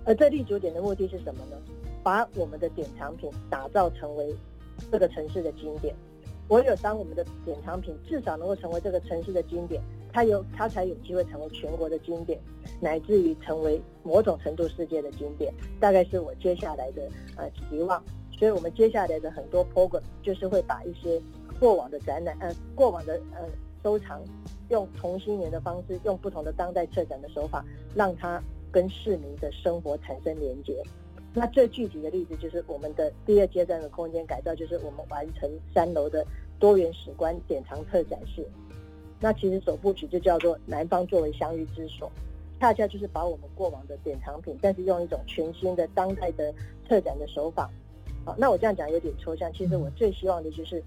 [0.06, 1.58] 而这立足点的目的是什么呢？
[2.04, 4.36] 把我们的典藏品打造成为
[4.91, 5.95] 这个城市的经典。
[6.47, 9.82] 唯有当我们的典藏品至少能够成为这个城市的经典，
[10.12, 12.39] 它有它才有机会成为全国的经典，
[12.82, 15.54] 乃至于成为某种程度世界的经典。
[15.80, 18.04] 大概是我接下来的呃期望。
[18.38, 21.22] 所以我们接下来的很多 program 就是会把一些
[21.60, 23.47] 过往的展览，呃，过往的呃
[23.84, 24.20] 收藏，
[24.70, 28.41] 用同心圆的方式，用不同的当代策展的手法，让它
[28.72, 30.82] 跟市民的生活产生连接。
[31.34, 36.26] 那最具体的例子就是我们的第二阶段的空间改造，就是我们完成三楼的
[36.59, 38.45] 多元史观典藏特展室。
[39.19, 42.11] 那其实首部曲就叫做“南方作为相遇之所”，
[42.59, 46.53] 恰恰就是把我们过往的典藏品，但是用一种全新的当代的
[46.88, 47.69] 特展的手法。
[48.26, 50.84] 好，那我这样讲有点抽象，其实我最希望的就是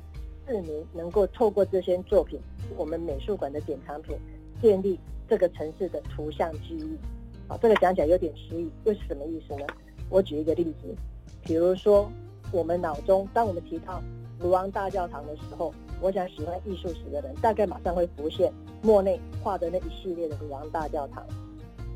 [0.47, 2.39] 市民能够透过这些作品，
[2.76, 4.14] 我们美术馆的典藏品，
[4.61, 6.99] 建立这个城市的图像记忆。
[7.47, 9.67] 好，这个讲起来有点诗意，又是什么意思呢？
[10.09, 10.95] 我举一个例子，
[11.43, 12.11] 比如说，
[12.53, 14.03] 我们脑中当我们提到
[14.41, 21.25] 卢昂大教堂的时候，我想喜欢艺术史的人大概马上会浮现莫内画的那一系列的卢昂大教堂。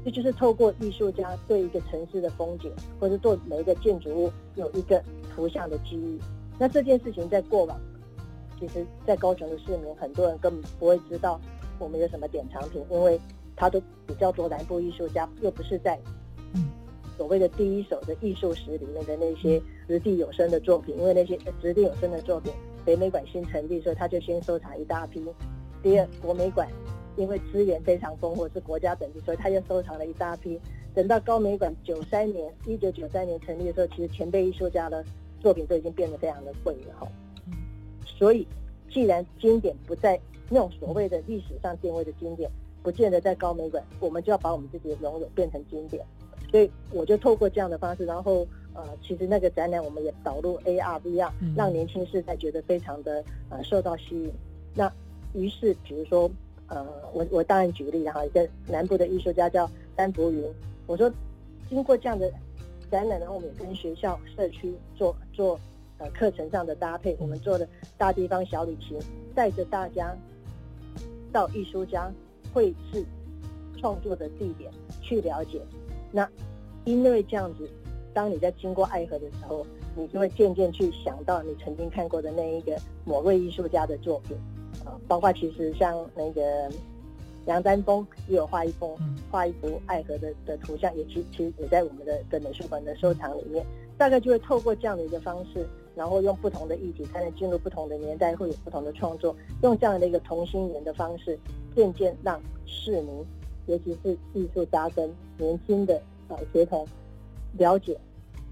[0.05, 5.03] 这就是透过艺术家对一个城市的风景，或者做每一个建筑物有一个
[5.35, 6.19] 图像的记忆。
[6.59, 7.79] 那这件事情在过往，
[8.59, 11.39] 其实，在高雄的市民很多人根本不会知道
[11.79, 13.21] 我们有什么典藏品，因为
[13.59, 15.99] 他都比较多南部艺术家，又不是在。
[17.17, 22.53] 所谓的第一手的艺术史里面的那些掷地有声的作品，因为那些掷地有声的作品，
[22.85, 25.21] 北美馆新成立，所以他就先收藏一大批。
[25.83, 26.69] 第二，国美馆
[27.17, 30.61] 因为资源非常丰富，是国家等级，所以他又收藏了一大批
[30.95, 35.05] 等到高美馆九三年，一九九三年成立的时候，其实前辈艺术家的
[35.41, 37.09] 作品都已经变得非常的贵了哈。
[38.07, 38.47] 所以，
[38.89, 42.49] 既然经典不在那种所谓的历史上定位的经典，
[42.83, 46.05] 不见得在高美馆，我们就要把我们自己的拥有变成经典。
[46.51, 54.33] 所以，我就透过这样的方式，然后呃，其实那个展览我们也导入 AR、VR，让年轻世代觉得非常的呃受到吸引。
[54.75, 54.91] 那
[55.35, 56.31] 于是，比如说
[56.69, 60.45] 呃，我我当然举例了哈，一个南部的艺术家叫丹伯云，
[60.87, 61.11] 我说
[61.69, 62.33] 经过这样的
[62.91, 65.59] 展览，然后我们也跟学校、社区做做。
[66.01, 68.97] 呃，课程上的搭配，我们做的大地方小旅行，
[69.35, 70.17] 带着大家
[71.33, 72.09] 到艺术家
[72.53, 73.05] 绘制
[73.79, 74.71] 创作的地点
[75.01, 75.61] 去了解。
[76.11, 76.29] 那
[76.85, 77.69] 因为这样子，
[78.15, 84.37] 当你在经过爱河的时候，你就会渐渐去想到你曾经看过的那一个某位艺术家的作品
[84.85, 86.71] 啊，包括其实像那个
[87.47, 88.99] 杨丹峰也有画一幅
[89.31, 93.65] 画一幅爱河的的图像，也其其实也在我们的的美术馆的收藏里面。
[93.97, 95.67] 大概就会透过这样的一个方式。
[95.99, 99.35] 然后用不同的议题，才能进入不同的年代，会有不同的创作。
[99.65, 101.37] 用这样的一个同心圆的方式，
[101.75, 103.27] 渐渐让市民，
[103.67, 106.87] 尤其是艺术家跟年轻的呃学童，
[107.55, 107.99] 了解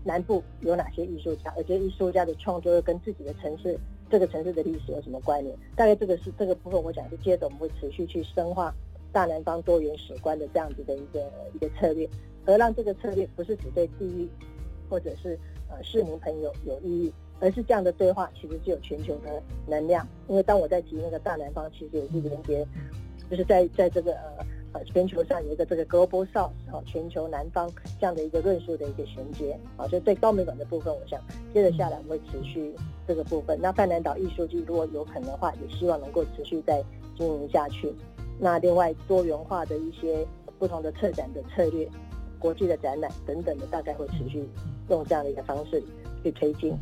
[0.02, 3.78] 南部有哪些艺术家，而且艺术家的创作又跟自己的城市、
[4.10, 5.56] 这个城市的历史有什么关联？
[5.76, 8.74] 大概这个是这个部分，我想是接着我们会持续去深化
[9.12, 12.08] 大南方多元史观的这样子的一个一个策略，
[12.44, 14.28] 而让这个策略不是只对地域
[14.90, 15.38] 或者是
[15.70, 17.12] 呃市民朋友有意义。
[17.40, 20.06] 而是这样的对话，其实是有全球的能量。
[20.28, 22.66] 因为当我在提那个大南方，其实也是连接，
[23.30, 27.70] 就是在在这个呃呃全球上有一个这个 Global South 哈，全球南方
[28.00, 29.86] 这样的一个论述的一个衔接啊。
[29.88, 31.20] 所以对高美馆的部分，我想
[31.52, 32.74] 接着下来我会持续
[33.06, 33.58] 这个部分。
[33.60, 36.82] 那泛南岛艺术季如果有可能的话，也希望能够持续再
[37.16, 37.92] 经营下去。
[38.38, 40.26] 那另外多元化的一些
[40.58, 41.88] 不同的策展的策略、
[42.38, 44.46] 国际的展览等等的，大概会持续
[44.88, 45.82] 用这样的一个方式
[46.22, 46.76] 去推进。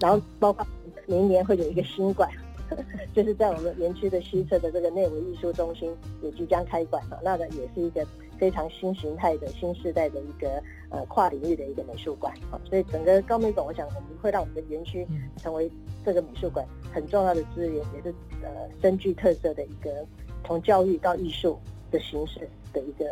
[0.00, 0.66] 然后包括
[1.06, 2.28] 明年会有一个新馆，
[3.14, 7.20] 就是在我们园区的西侧的这个内文艺术中心也即将开馆了。
[7.22, 8.06] 那个也是一个
[8.38, 12.60] 非常新形态的新时代的一个呃跨领域的一个美术馆啊。
[12.68, 15.70] 所以整个高美馆，我想我们会让我们的园区成为
[16.04, 18.48] 这个美术馆很重要的资源，也是呃
[18.82, 20.04] 深具特色的一个
[20.44, 21.58] 从教育到艺术
[21.90, 23.06] 的形式的一个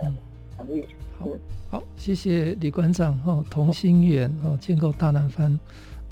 [0.57, 0.85] 场域。
[1.16, 1.28] 好，
[1.70, 5.59] 好，谢谢李馆长哦，同心圆哦，建构大南方。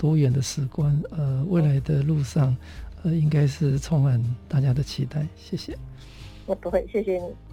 [0.03, 2.53] 多远的时光，呃，未来的路上，
[3.03, 5.25] 呃，应该是充满大家的期待。
[5.37, 5.77] 谢谢。
[6.45, 7.52] 我不会，谢谢你。